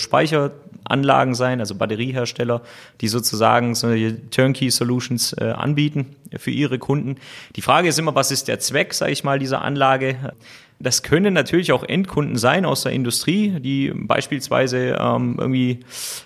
Speicheranlagen 0.84 1.36
sein, 1.36 1.60
also 1.60 1.76
Batteriehersteller, 1.76 2.62
die 3.02 3.08
sozusagen 3.08 3.76
solche 3.76 4.30
Turnkey-Solutions 4.30 5.34
äh, 5.34 5.46
anbieten 5.46 6.16
für 6.38 6.52
ihre 6.52 6.80
Kunden. 6.80 7.16
Die 7.56 7.62
Frage 7.62 7.90
ist 7.90 8.00
immer, 8.00 8.16
was 8.16 8.32
ist 8.32 8.48
der 8.48 8.60
Zweck, 8.60 8.94
sage 8.94 9.12
ich 9.12 9.24
mal, 9.24 9.40
dieser 9.40 9.62
Anlage? 9.62 10.34
Das 10.80 11.04
können 11.04 11.34
natürlich 11.34 11.72
auch 11.72 11.84
Endkunden 11.84 12.38
sein 12.38 12.66
aus 12.66 12.84
der 12.84 12.92
Industrie, 12.92 13.60
die 13.60 13.92
beispielsweise 13.96 14.98
ähm, 15.00 15.38
irgendwie 15.40 15.80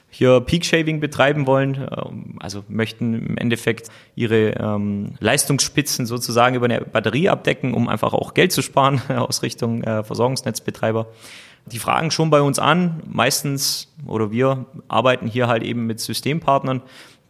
hier 0.10 0.42
Peak 0.42 0.66
Shaving 0.66 1.00
betreiben 1.00 1.46
wollen, 1.46 1.76
ähm, 1.76 2.38
also 2.40 2.64
möchten 2.68 3.14
im 3.14 3.38
Endeffekt 3.38 3.90
ihre 4.16 4.52
ähm, 4.52 5.14
Leistungsspitzen 5.20 6.08
sozusagen 6.08 6.56
über 6.56 6.66
eine 6.66 6.82
Batterie 6.82 7.30
abdecken, 7.30 7.74
um 7.74 7.88
einfach 7.88 8.14
auch 8.14 8.34
Geld 8.34 8.52
zu 8.52 8.64
sparen 8.64 9.02
aus 9.10 9.44
Richtung 9.44 9.84
äh, 9.84 10.04
Versorgungsnetzbetreiber. 10.04 11.08
Die 11.72 11.80
fragen 11.80 12.12
schon 12.12 12.30
bei 12.30 12.42
uns 12.42 12.60
an, 12.60 13.02
meistens 13.12 13.94
oder 14.06 14.32
wir 14.32 14.66
arbeiten 14.88 15.28
hier 15.28 15.48
halt 15.48 15.64
eben 15.64 15.86
mit 15.86 16.00
Systempartnern, 16.00 16.82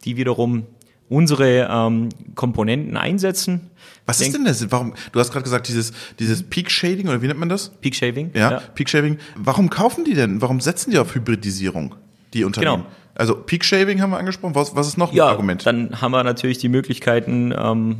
die 0.04 0.16
wiederum 0.16 0.66
unsere 1.08 1.68
ähm, 1.70 2.10
Komponenten 2.34 2.96
einsetzen. 2.96 3.70
Was 4.06 4.18
Denk- 4.18 4.28
ist 4.32 4.36
denn 4.38 4.44
das? 4.44 4.70
Warum? 4.70 4.94
Du 5.12 5.20
hast 5.20 5.32
gerade 5.32 5.42
gesagt, 5.42 5.68
dieses, 5.68 5.92
dieses 6.18 6.42
Peak 6.42 6.70
Shading 6.70 7.08
oder 7.08 7.20
wie 7.22 7.26
nennt 7.26 7.40
man 7.40 7.48
das? 7.48 7.70
Peak 7.80 7.94
Shaving? 7.94 8.30
Ja, 8.34 8.60
Peak 8.74 8.88
Shaving. 8.88 9.18
Warum 9.36 9.70
kaufen 9.70 10.04
die 10.04 10.14
denn? 10.14 10.40
Warum 10.42 10.60
setzen 10.60 10.90
die 10.90 10.98
auf 10.98 11.14
Hybridisierung, 11.14 11.94
die 12.34 12.44
Unternehmen? 12.44 12.82
Genau. 12.82 12.86
Also 13.14 13.34
Peak 13.34 13.64
Shaving 13.64 14.00
haben 14.00 14.10
wir 14.10 14.18
angesprochen. 14.18 14.54
Was, 14.54 14.76
was 14.76 14.86
ist 14.86 14.96
noch 14.98 15.10
ein 15.10 15.16
Ja, 15.16 15.26
Argument? 15.26 15.66
dann 15.66 16.00
haben 16.00 16.12
wir 16.12 16.22
natürlich 16.22 16.58
die 16.58 16.68
Möglichkeiten, 16.68 17.52
ähm, 17.56 17.96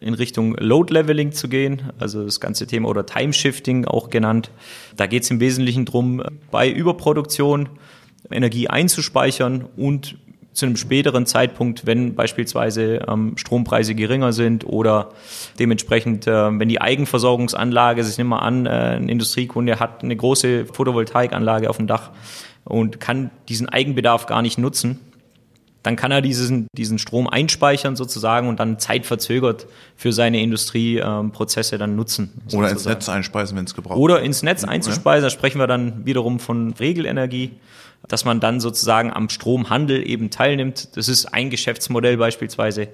in 0.00 0.14
Richtung 0.14 0.54
Load 0.56 0.92
Leveling 0.92 1.32
zu 1.32 1.48
gehen, 1.48 1.92
also 1.98 2.24
das 2.24 2.40
ganze 2.40 2.66
Thema 2.66 2.88
oder 2.88 3.06
Time 3.06 3.32
Shifting 3.32 3.86
auch 3.86 4.10
genannt. 4.10 4.50
Da 4.96 5.06
geht 5.06 5.22
es 5.22 5.30
im 5.30 5.40
Wesentlichen 5.40 5.84
drum, 5.84 6.22
bei 6.50 6.70
Überproduktion 6.70 7.68
Energie 8.30 8.68
einzuspeichern 8.68 9.64
und 9.76 10.18
zu 10.52 10.66
einem 10.66 10.76
späteren 10.76 11.24
Zeitpunkt, 11.24 11.86
wenn 11.86 12.14
beispielsweise 12.14 13.06
ähm, 13.08 13.34
Strompreise 13.36 13.94
geringer 13.94 14.32
sind 14.32 14.66
oder 14.66 15.10
dementsprechend, 15.58 16.26
äh, 16.26 16.58
wenn 16.58 16.68
die 16.68 16.80
Eigenversorgungsanlage, 16.80 18.02
ich 18.02 18.18
nehme 18.18 18.30
mal 18.30 18.38
an, 18.40 18.66
äh, 18.66 18.96
ein 18.96 19.08
Industriekunde 19.08 19.78
hat 19.78 20.02
eine 20.02 20.16
große 20.16 20.66
Photovoltaikanlage 20.66 21.70
auf 21.70 21.76
dem 21.76 21.86
Dach 21.86 22.10
und 22.64 22.98
kann 22.98 23.30
diesen 23.48 23.68
Eigenbedarf 23.68 24.26
gar 24.26 24.42
nicht 24.42 24.58
nutzen, 24.58 24.98
dann 25.88 25.96
kann 25.96 26.10
er 26.10 26.20
diesen, 26.20 26.68
diesen 26.76 26.98
Strom 26.98 27.26
einspeichern 27.28 27.96
sozusagen 27.96 28.50
und 28.50 28.60
dann 28.60 28.78
zeitverzögert 28.78 29.66
für 29.96 30.12
seine 30.12 30.42
Industrieprozesse 30.42 31.78
dann 31.78 31.96
nutzen. 31.96 32.30
oder 32.52 32.64
ins 32.64 32.82
sozusagen. 32.82 32.94
Netz 32.98 33.08
einspeisen, 33.08 33.56
wenn 33.56 33.64
es 33.64 33.74
gebraucht 33.74 33.96
Oder 33.96 34.20
ins 34.20 34.42
Netz 34.42 34.64
einzuspeisen, 34.64 35.22
da 35.22 35.30
sprechen 35.30 35.58
wir 35.58 35.66
dann 35.66 36.04
wiederum 36.04 36.40
von 36.40 36.74
Regelenergie, 36.74 37.52
dass 38.06 38.26
man 38.26 38.38
dann 38.38 38.60
sozusagen 38.60 39.10
am 39.10 39.30
Stromhandel 39.30 40.06
eben 40.06 40.28
teilnimmt. 40.28 40.94
Das 40.94 41.08
ist 41.08 41.24
ein 41.24 41.48
Geschäftsmodell 41.48 42.18
beispielsweise. 42.18 42.88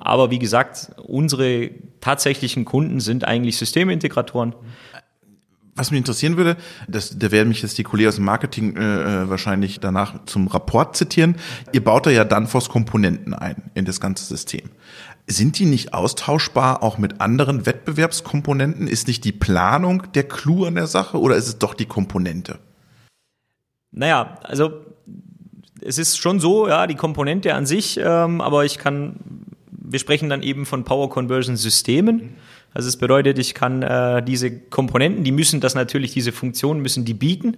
Aber 0.00 0.30
wie 0.30 0.38
gesagt, 0.38 0.92
unsere 1.06 1.68
tatsächlichen 2.00 2.64
Kunden 2.64 3.00
sind 3.00 3.24
eigentlich 3.24 3.58
Systemintegratoren. 3.58 4.54
Was 5.78 5.92
mich 5.92 5.98
interessieren 5.98 6.36
würde, 6.36 6.56
das, 6.88 7.16
da 7.16 7.30
werden 7.30 7.48
mich 7.48 7.62
jetzt 7.62 7.78
die 7.78 7.84
Kollegen 7.84 8.08
aus 8.08 8.16
dem 8.16 8.24
Marketing 8.24 8.76
äh, 8.76 8.80
äh, 9.22 9.30
wahrscheinlich 9.30 9.78
danach 9.78 10.24
zum 10.26 10.48
Rapport 10.48 10.96
zitieren. 10.96 11.36
Ihr 11.72 11.84
baut 11.84 12.06
da 12.06 12.10
ja 12.10 12.24
Danfoss 12.24 12.68
Komponenten 12.68 13.32
ein 13.32 13.70
in 13.74 13.84
das 13.84 14.00
ganze 14.00 14.24
System. 14.24 14.70
Sind 15.28 15.56
die 15.58 15.66
nicht 15.66 15.94
austauschbar 15.94 16.82
auch 16.82 16.98
mit 16.98 17.20
anderen 17.20 17.64
Wettbewerbskomponenten? 17.64 18.88
Ist 18.88 19.06
nicht 19.06 19.22
die 19.24 19.30
Planung 19.30 20.02
der 20.14 20.24
Clou 20.24 20.64
an 20.64 20.74
der 20.74 20.88
Sache 20.88 21.20
oder 21.20 21.36
ist 21.36 21.46
es 21.46 21.58
doch 21.58 21.74
die 21.74 21.86
Komponente? 21.86 22.58
Naja, 23.92 24.38
also 24.42 24.72
es 25.80 25.98
ist 25.98 26.18
schon 26.18 26.40
so, 26.40 26.66
ja, 26.66 26.88
die 26.88 26.96
Komponente 26.96 27.54
an 27.54 27.66
sich, 27.66 28.00
ähm, 28.02 28.40
aber 28.40 28.64
ich 28.64 28.78
kann, 28.78 29.16
wir 29.70 30.00
sprechen 30.00 30.28
dann 30.28 30.42
eben 30.42 30.66
von 30.66 30.82
Power 30.82 31.08
Conversion 31.08 31.56
Systemen. 31.56 32.34
Also 32.78 32.90
es 32.90 32.96
bedeutet, 32.96 33.40
ich 33.40 33.54
kann 33.54 33.82
äh, 33.82 34.22
diese 34.22 34.56
Komponenten, 34.56 35.24
die 35.24 35.32
müssen 35.32 35.60
das 35.60 35.74
natürlich, 35.74 36.12
diese 36.12 36.30
Funktionen 36.30 36.80
müssen 36.80 37.04
die 37.04 37.12
bieten, 37.12 37.56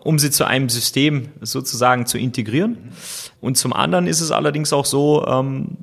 um 0.00 0.20
sie 0.20 0.30
zu 0.30 0.44
einem 0.44 0.68
System 0.68 1.30
sozusagen 1.40 2.06
zu 2.06 2.18
integrieren. 2.18 2.92
Und 3.40 3.56
zum 3.56 3.72
anderen 3.72 4.06
ist 4.06 4.20
es 4.20 4.30
allerdings 4.30 4.72
auch 4.72 4.84
so, 4.84 5.26
ähm, 5.26 5.76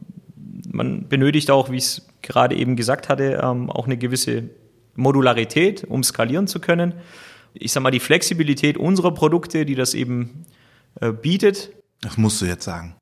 man 0.71 1.09
benötigt 1.09 1.51
auch, 1.51 1.69
wie 1.69 1.75
ich 1.75 1.83
es 1.83 2.07
gerade 2.21 2.55
eben 2.55 2.77
gesagt 2.77 3.09
hatte, 3.09 3.41
ähm, 3.43 3.69
auch 3.69 3.87
eine 3.87 3.97
gewisse 3.97 4.43
Modularität, 4.95 5.83
um 5.83 6.01
skalieren 6.01 6.47
zu 6.47 6.61
können. 6.61 6.93
Ich 7.53 7.73
sag 7.73 7.83
mal, 7.83 7.91
die 7.91 7.99
Flexibilität 7.99 8.77
unserer 8.77 9.13
Produkte, 9.13 9.65
die 9.65 9.75
das 9.75 9.93
eben 9.93 10.45
äh, 11.01 11.11
bietet, 11.11 11.73
Das 11.99 12.15
musst 12.15 12.41
du 12.41 12.45
jetzt 12.45 12.63
sagen. 12.63 12.95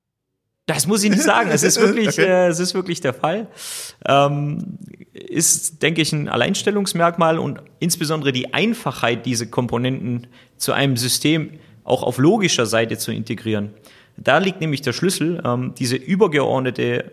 Das 0.70 0.88
muss 0.88 1.04
ich 1.04 1.10
nicht 1.10 1.24
sagen. 1.24 1.50
Es 1.52 1.64
ist 1.64 1.80
wirklich, 1.82 2.10
Okay. 2.10 2.26
äh, 2.26 2.48
es 2.48 2.60
ist 2.60 2.74
wirklich 2.74 3.02
der 3.02 3.14
Fall. 3.14 3.48
Ähm, 4.06 4.78
ist, 5.14 5.82
denke 5.82 6.02
ich, 6.02 6.14
ein 6.14 6.30
Alleinstellungsmerkmal 6.30 7.40
und 7.40 7.60
insbesondere 7.80 8.32
die 8.32 8.54
Einfachheit, 8.54 9.26
diese 9.26 9.50
Komponenten 9.50 10.28
zu 10.58 10.72
einem 10.74 10.96
System 10.96 11.60
auch 11.84 12.04
auf 12.04 12.18
logischer 12.20 12.66
Seite 12.66 12.98
zu 12.98 13.12
integrieren. 13.12 13.74
Da 14.18 14.38
liegt 14.38 14.62
nämlich 14.62 14.82
der 14.82 14.94
Schlüssel, 14.94 15.42
ähm, 15.44 15.74
diese 15.78 15.96
übergeordnete 15.96 17.12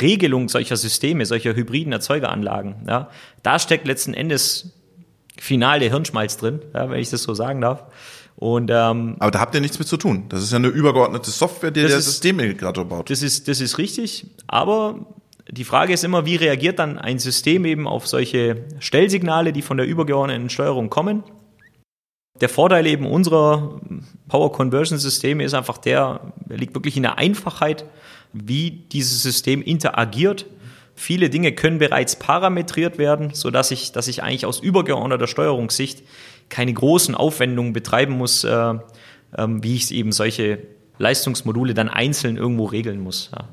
Regelung 0.00 0.48
solcher 0.48 0.76
Systeme, 0.76 1.26
solcher 1.26 1.54
hybriden 1.54 1.92
Erzeugeranlagen. 1.92 2.76
Ja, 2.88 3.10
da 3.42 3.58
steckt 3.58 3.86
letzten 3.86 4.14
Endes 4.14 4.72
final 5.38 5.80
der 5.80 5.90
Hirnschmalz 5.90 6.36
drin, 6.36 6.60
ja, 6.72 6.88
wenn 6.88 7.00
ich 7.00 7.10
das 7.10 7.22
so 7.24 7.34
sagen 7.34 7.60
darf. 7.60 7.84
Und 8.36 8.70
ähm, 8.72 9.16
Aber 9.18 9.30
da 9.30 9.38
habt 9.40 9.54
ihr 9.54 9.60
nichts 9.60 9.78
mit 9.78 9.86
zu 9.86 9.96
tun. 9.96 10.24
Das 10.28 10.42
ist 10.42 10.50
ja 10.50 10.56
eine 10.58 10.68
übergeordnete 10.68 11.30
Software, 11.30 11.70
die 11.70 11.82
Das 11.82 11.90
der 11.90 11.98
ist- 11.98 12.06
Systemintegrator 12.06 12.84
baut. 12.84 13.10
Das 13.10 13.22
ist, 13.22 13.46
das 13.48 13.60
ist 13.60 13.78
richtig, 13.78 14.26
aber 14.46 15.06
die 15.50 15.64
Frage 15.64 15.92
ist 15.92 16.02
immer, 16.04 16.24
wie 16.24 16.36
reagiert 16.36 16.78
dann 16.78 16.98
ein 16.98 17.18
System 17.18 17.64
eben 17.64 17.86
auf 17.86 18.06
solche 18.06 18.64
Stellsignale, 18.78 19.52
die 19.52 19.62
von 19.62 19.76
der 19.76 19.86
übergeordneten 19.86 20.50
Steuerung 20.50 20.88
kommen? 20.90 21.22
Der 22.40 22.48
Vorteil 22.48 22.86
eben 22.86 23.06
unserer 23.06 23.80
Power 24.28 24.50
Conversion 24.52 24.98
Systeme 24.98 25.44
ist 25.44 25.54
einfach 25.54 25.78
der, 25.78 26.32
liegt 26.48 26.74
wirklich 26.74 26.96
in 26.96 27.02
der 27.02 27.18
Einfachheit, 27.18 27.84
wie 28.32 28.70
dieses 28.70 29.22
System 29.22 29.62
interagiert. 29.62 30.46
Viele 30.94 31.28
Dinge 31.30 31.52
können 31.52 31.78
bereits 31.78 32.16
parametriert 32.16 32.98
werden, 32.98 33.30
so 33.34 33.50
dass 33.50 33.70
ich, 33.70 33.92
dass 33.92 34.08
ich 34.08 34.22
eigentlich 34.22 34.46
aus 34.46 34.58
übergeordneter 34.60 35.26
Steuerungssicht 35.26 36.02
keine 36.52 36.72
großen 36.72 37.14
Aufwendungen 37.14 37.72
betreiben 37.72 38.12
muss, 38.16 38.44
äh, 38.44 38.74
ähm, 39.36 39.64
wie 39.64 39.74
ich 39.74 39.90
eben 39.90 40.12
solche 40.12 40.58
Leistungsmodule 40.98 41.74
dann 41.74 41.88
einzeln 41.88 42.36
irgendwo 42.36 42.66
regeln 42.66 43.00
muss. 43.00 43.30
Ja. 43.32 43.48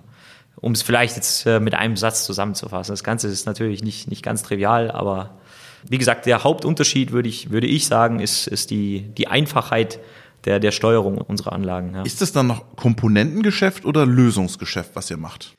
um 0.58 0.74
es 0.74 0.82
vielleicht 0.82 1.16
jetzt 1.16 1.46
äh, 1.46 1.62
mit 1.62 1.74
einem 1.74 1.96
Satz 1.96 2.26
zusammenzufassen. 2.26 2.92
Das 2.92 3.04
Ganze 3.06 3.30
ist 3.30 3.46
natürlich 3.46 3.82
nicht, 3.82 4.10
nicht 4.10 4.22
ganz 4.22 4.44
trivial, 4.44 4.92
aber 4.92 5.40
wie 5.88 5.98
gesagt, 5.98 6.26
der 6.26 6.44
Hauptunterschied, 6.44 7.14
würde 7.14 7.30
ich, 7.30 7.52
würde 7.52 7.68
ich 7.68 7.88
sagen, 7.88 8.20
ist, 8.20 8.48
ist 8.48 8.70
die, 8.70 9.04
die 9.18 9.30
Einfachheit 9.30 10.00
der, 10.44 10.60
der 10.60 10.72
Steuerung 10.72 11.20
unserer 11.20 11.54
Anlagen. 11.54 11.96
Ja. 11.96 12.04
Ist 12.04 12.22
das 12.22 12.34
dann 12.34 12.48
noch 12.48 12.76
Komponentengeschäft 12.76 13.86
oder 13.86 14.06
Lösungsgeschäft, 14.06 14.92
was 14.96 15.10
ihr 15.10 15.18
macht? 15.18 15.54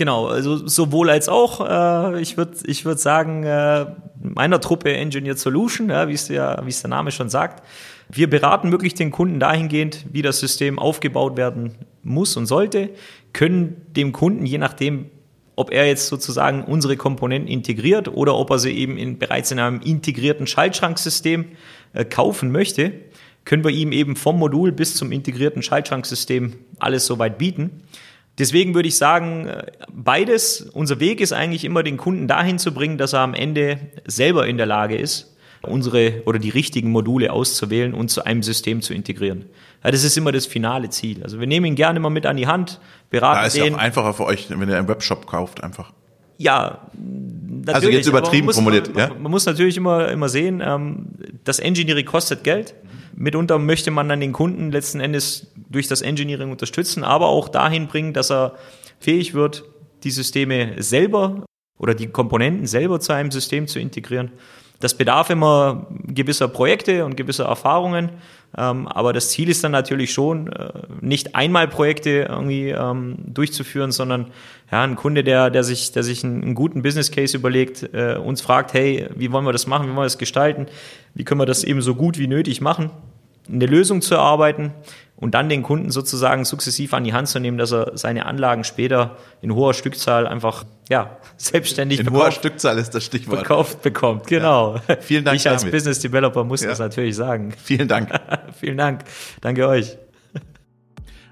Genau, 0.00 0.28
also 0.28 0.66
sowohl 0.66 1.10
als 1.10 1.28
auch. 1.28 1.60
Äh, 1.60 2.22
ich 2.22 2.38
würde 2.38 2.56
ich 2.64 2.86
würd 2.86 2.98
sagen, 2.98 3.44
äh, 3.44 3.84
meiner 4.18 4.58
Truppe 4.58 4.96
Engineered 4.96 5.38
Solution, 5.38 5.90
ja, 5.90 6.08
wie 6.08 6.14
es 6.14 6.28
der, 6.28 6.62
wie 6.64 6.70
es 6.70 6.80
der 6.80 6.88
Name 6.88 7.10
schon 7.10 7.28
sagt. 7.28 7.62
Wir 8.08 8.30
beraten 8.30 8.72
wirklich 8.72 8.94
den 8.94 9.10
Kunden 9.10 9.38
dahingehend, 9.38 10.06
wie 10.10 10.22
das 10.22 10.40
System 10.40 10.78
aufgebaut 10.78 11.36
werden 11.36 11.74
muss 12.02 12.34
und 12.38 12.46
sollte, 12.46 12.88
können 13.34 13.76
dem 13.94 14.12
Kunden, 14.12 14.46
je 14.46 14.56
nachdem, 14.56 15.10
ob 15.54 15.70
er 15.70 15.86
jetzt 15.86 16.06
sozusagen 16.06 16.64
unsere 16.64 16.96
Komponenten 16.96 17.50
integriert 17.50 18.08
oder 18.08 18.36
ob 18.36 18.48
er 18.52 18.58
sie 18.58 18.72
eben 18.72 18.96
in, 18.96 19.18
bereits 19.18 19.50
in 19.50 19.58
einem 19.58 19.82
integrierten 19.82 20.46
Schaltschranksystem 20.46 21.44
äh, 21.92 22.06
kaufen 22.06 22.52
möchte, 22.52 22.92
können 23.44 23.64
wir 23.64 23.70
ihm 23.70 23.92
eben 23.92 24.16
vom 24.16 24.38
Modul 24.38 24.72
bis 24.72 24.94
zum 24.94 25.12
integrierten 25.12 25.62
Schaltschranksystem 25.62 26.54
alles 26.78 27.04
soweit 27.04 27.36
bieten. 27.36 27.82
Deswegen 28.40 28.74
würde 28.74 28.88
ich 28.88 28.96
sagen, 28.96 29.46
äh, 29.46 29.66
beides, 29.92 30.62
unser 30.62 30.98
Weg 30.98 31.20
ist 31.20 31.32
eigentlich 31.32 31.64
immer 31.64 31.82
den 31.82 31.98
Kunden 31.98 32.26
dahin 32.26 32.58
zu 32.58 32.72
bringen, 32.72 32.96
dass 32.96 33.12
er 33.12 33.20
am 33.20 33.34
Ende 33.34 33.78
selber 34.06 34.46
in 34.46 34.56
der 34.56 34.64
Lage 34.64 34.96
ist, 34.96 35.36
unsere 35.62 36.22
oder 36.24 36.38
die 36.38 36.48
richtigen 36.48 36.90
Module 36.90 37.32
auszuwählen 37.32 37.92
und 37.92 38.08
zu 38.08 38.24
einem 38.24 38.42
System 38.42 38.80
zu 38.80 38.94
integrieren. 38.94 39.44
Ja, 39.84 39.90
das 39.90 40.04
ist 40.04 40.16
immer 40.16 40.32
das 40.32 40.46
finale 40.46 40.88
Ziel. 40.88 41.22
Also 41.22 41.38
wir 41.38 41.46
nehmen 41.46 41.66
ihn 41.66 41.74
gerne 41.74 42.00
mal 42.00 42.08
mit 42.08 42.24
an 42.24 42.38
die 42.38 42.46
Hand, 42.46 42.80
beraten 43.10 43.40
da 43.40 43.46
ist 43.46 43.56
den. 43.56 43.66
ja 43.66 43.74
auch 43.74 43.78
einfacher 43.78 44.14
für 44.14 44.24
euch, 44.24 44.46
wenn 44.48 44.68
ihr 44.68 44.78
einen 44.78 44.88
Webshop 44.88 45.26
kauft, 45.26 45.62
einfach. 45.62 45.92
Ja, 46.38 46.88
natürlich. 46.94 47.74
Also 47.74 47.88
jetzt 47.90 48.06
übertrieben 48.06 48.46
muss, 48.46 48.54
formuliert, 48.54 48.90
ja? 48.96 49.08
Man, 49.08 49.24
man, 49.24 49.30
muss 49.30 49.44
natürlich 49.44 49.76
immer, 49.76 50.08
immer 50.08 50.30
sehen, 50.30 50.62
ähm, 50.64 51.08
das 51.44 51.58
Engineering 51.58 52.06
kostet 52.06 52.42
Geld. 52.42 52.72
Mitunter 53.14 53.58
möchte 53.58 53.90
man 53.90 54.08
dann 54.08 54.20
den 54.20 54.32
Kunden 54.32 54.72
letzten 54.72 55.00
Endes 55.00 55.48
durch 55.70 55.88
das 55.88 56.02
Engineering 56.02 56.50
unterstützen, 56.50 57.04
aber 57.04 57.28
auch 57.28 57.48
dahin 57.48 57.86
bringen, 57.86 58.12
dass 58.12 58.30
er 58.30 58.56
fähig 58.98 59.34
wird, 59.34 59.64
die 60.02 60.10
Systeme 60.10 60.82
selber 60.82 61.44
oder 61.78 61.94
die 61.94 62.08
Komponenten 62.08 62.66
selber 62.66 63.00
zu 63.00 63.12
einem 63.12 63.30
System 63.30 63.66
zu 63.66 63.78
integrieren. 63.78 64.32
Das 64.80 64.94
bedarf 64.94 65.28
immer 65.28 65.86
gewisser 66.06 66.48
Projekte 66.48 67.04
und 67.04 67.16
gewisser 67.16 67.44
Erfahrungen. 67.44 68.10
Ähm, 68.56 68.88
aber 68.88 69.12
das 69.12 69.28
Ziel 69.28 69.50
ist 69.50 69.62
dann 69.62 69.72
natürlich 69.72 70.12
schon, 70.12 70.50
äh, 70.50 70.72
nicht 71.02 71.36
einmal 71.36 71.68
Projekte 71.68 72.26
irgendwie 72.28 72.70
ähm, 72.70 73.16
durchzuführen, 73.26 73.92
sondern 73.92 74.28
ja, 74.72 74.82
ein 74.82 74.96
Kunde, 74.96 75.22
der, 75.22 75.50
der 75.50 75.64
sich, 75.64 75.92
der 75.92 76.02
sich 76.02 76.24
einen, 76.24 76.54
guten 76.54 76.82
Business 76.82 77.10
Case 77.10 77.36
überlegt, 77.36 77.90
äh, 77.92 78.16
uns 78.16 78.40
fragt, 78.40 78.72
hey, 78.72 79.06
wie 79.14 79.30
wollen 79.30 79.44
wir 79.44 79.52
das 79.52 79.66
machen, 79.66 79.84
wie 79.84 79.90
wollen 79.90 79.98
wir 79.98 80.04
das 80.04 80.18
gestalten, 80.18 80.66
wie 81.14 81.24
können 81.24 81.40
wir 81.40 81.46
das 81.46 81.62
eben 81.62 81.82
so 81.82 81.94
gut 81.94 82.18
wie 82.18 82.26
nötig 82.26 82.62
machen, 82.62 82.90
eine 83.48 83.66
Lösung 83.66 84.00
zu 84.00 84.14
erarbeiten 84.14 84.72
und 85.20 85.34
dann 85.34 85.48
den 85.48 85.62
Kunden 85.62 85.90
sozusagen 85.90 86.44
sukzessiv 86.44 86.94
an 86.94 87.04
die 87.04 87.12
Hand 87.12 87.28
zu 87.28 87.38
nehmen, 87.38 87.58
dass 87.58 87.72
er 87.72 87.96
seine 87.96 88.26
Anlagen 88.26 88.64
später 88.64 89.16
in 89.42 89.54
hoher 89.54 89.74
Stückzahl 89.74 90.26
einfach 90.26 90.64
ja, 90.88 91.18
selbstständig 91.36 92.00
in 92.00 92.06
verkauft, 92.06 92.24
hoher 92.24 92.32
Stückzahl 92.32 92.78
ist 92.78 92.94
das 92.94 93.04
Stichwort. 93.04 93.38
Verkauft 93.38 93.82
bekommt, 93.82 94.26
genau. 94.26 94.80
Ja. 94.88 94.96
Vielen 95.00 95.24
Dank. 95.24 95.36
Ich 95.36 95.48
als 95.48 95.62
damit. 95.62 95.74
Business 95.74 96.00
Developer 96.00 96.44
muss 96.44 96.62
ja. 96.62 96.70
das 96.70 96.78
natürlich 96.78 97.16
sagen. 97.16 97.52
Vielen 97.62 97.86
Dank. 97.86 98.10
Vielen 98.58 98.78
Dank. 98.78 99.04
Danke 99.40 99.68
euch. 99.68 99.96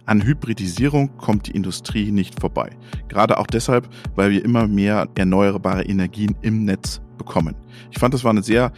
An 0.04 0.24
Hybridisierung 0.24 1.18
kommt 1.18 1.48
die 1.48 1.50
Industrie 1.50 2.10
nicht 2.10 2.40
vorbei. 2.40 2.70
Gerade 3.08 3.36
auch 3.36 3.46
deshalb, 3.46 3.88
weil 4.14 4.30
wir 4.30 4.42
immer 4.42 4.66
mehr 4.66 5.06
erneuerbare 5.16 5.82
Energien 5.82 6.34
im 6.40 6.64
Netz 6.64 7.02
bekommen. 7.18 7.54
Ich 7.90 7.98
fand, 7.98 8.14
das 8.14 8.24
war 8.24 8.30
eine 8.30 8.42
sehr 8.42 8.72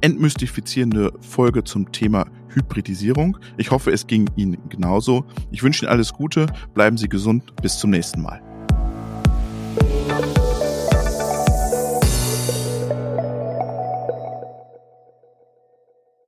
entmystifizierende 0.00 1.12
Folge 1.20 1.64
zum 1.64 1.92
Thema 1.92 2.26
Hybridisierung. 2.48 3.38
Ich 3.56 3.70
hoffe, 3.70 3.90
es 3.92 4.06
ging 4.06 4.28
Ihnen 4.36 4.58
genauso. 4.68 5.24
Ich 5.50 5.62
wünsche 5.62 5.84
Ihnen 5.84 5.92
alles 5.92 6.12
Gute, 6.12 6.46
bleiben 6.74 6.96
Sie 6.96 7.08
gesund, 7.08 7.54
bis 7.62 7.78
zum 7.78 7.90
nächsten 7.90 8.22
Mal. 8.22 8.42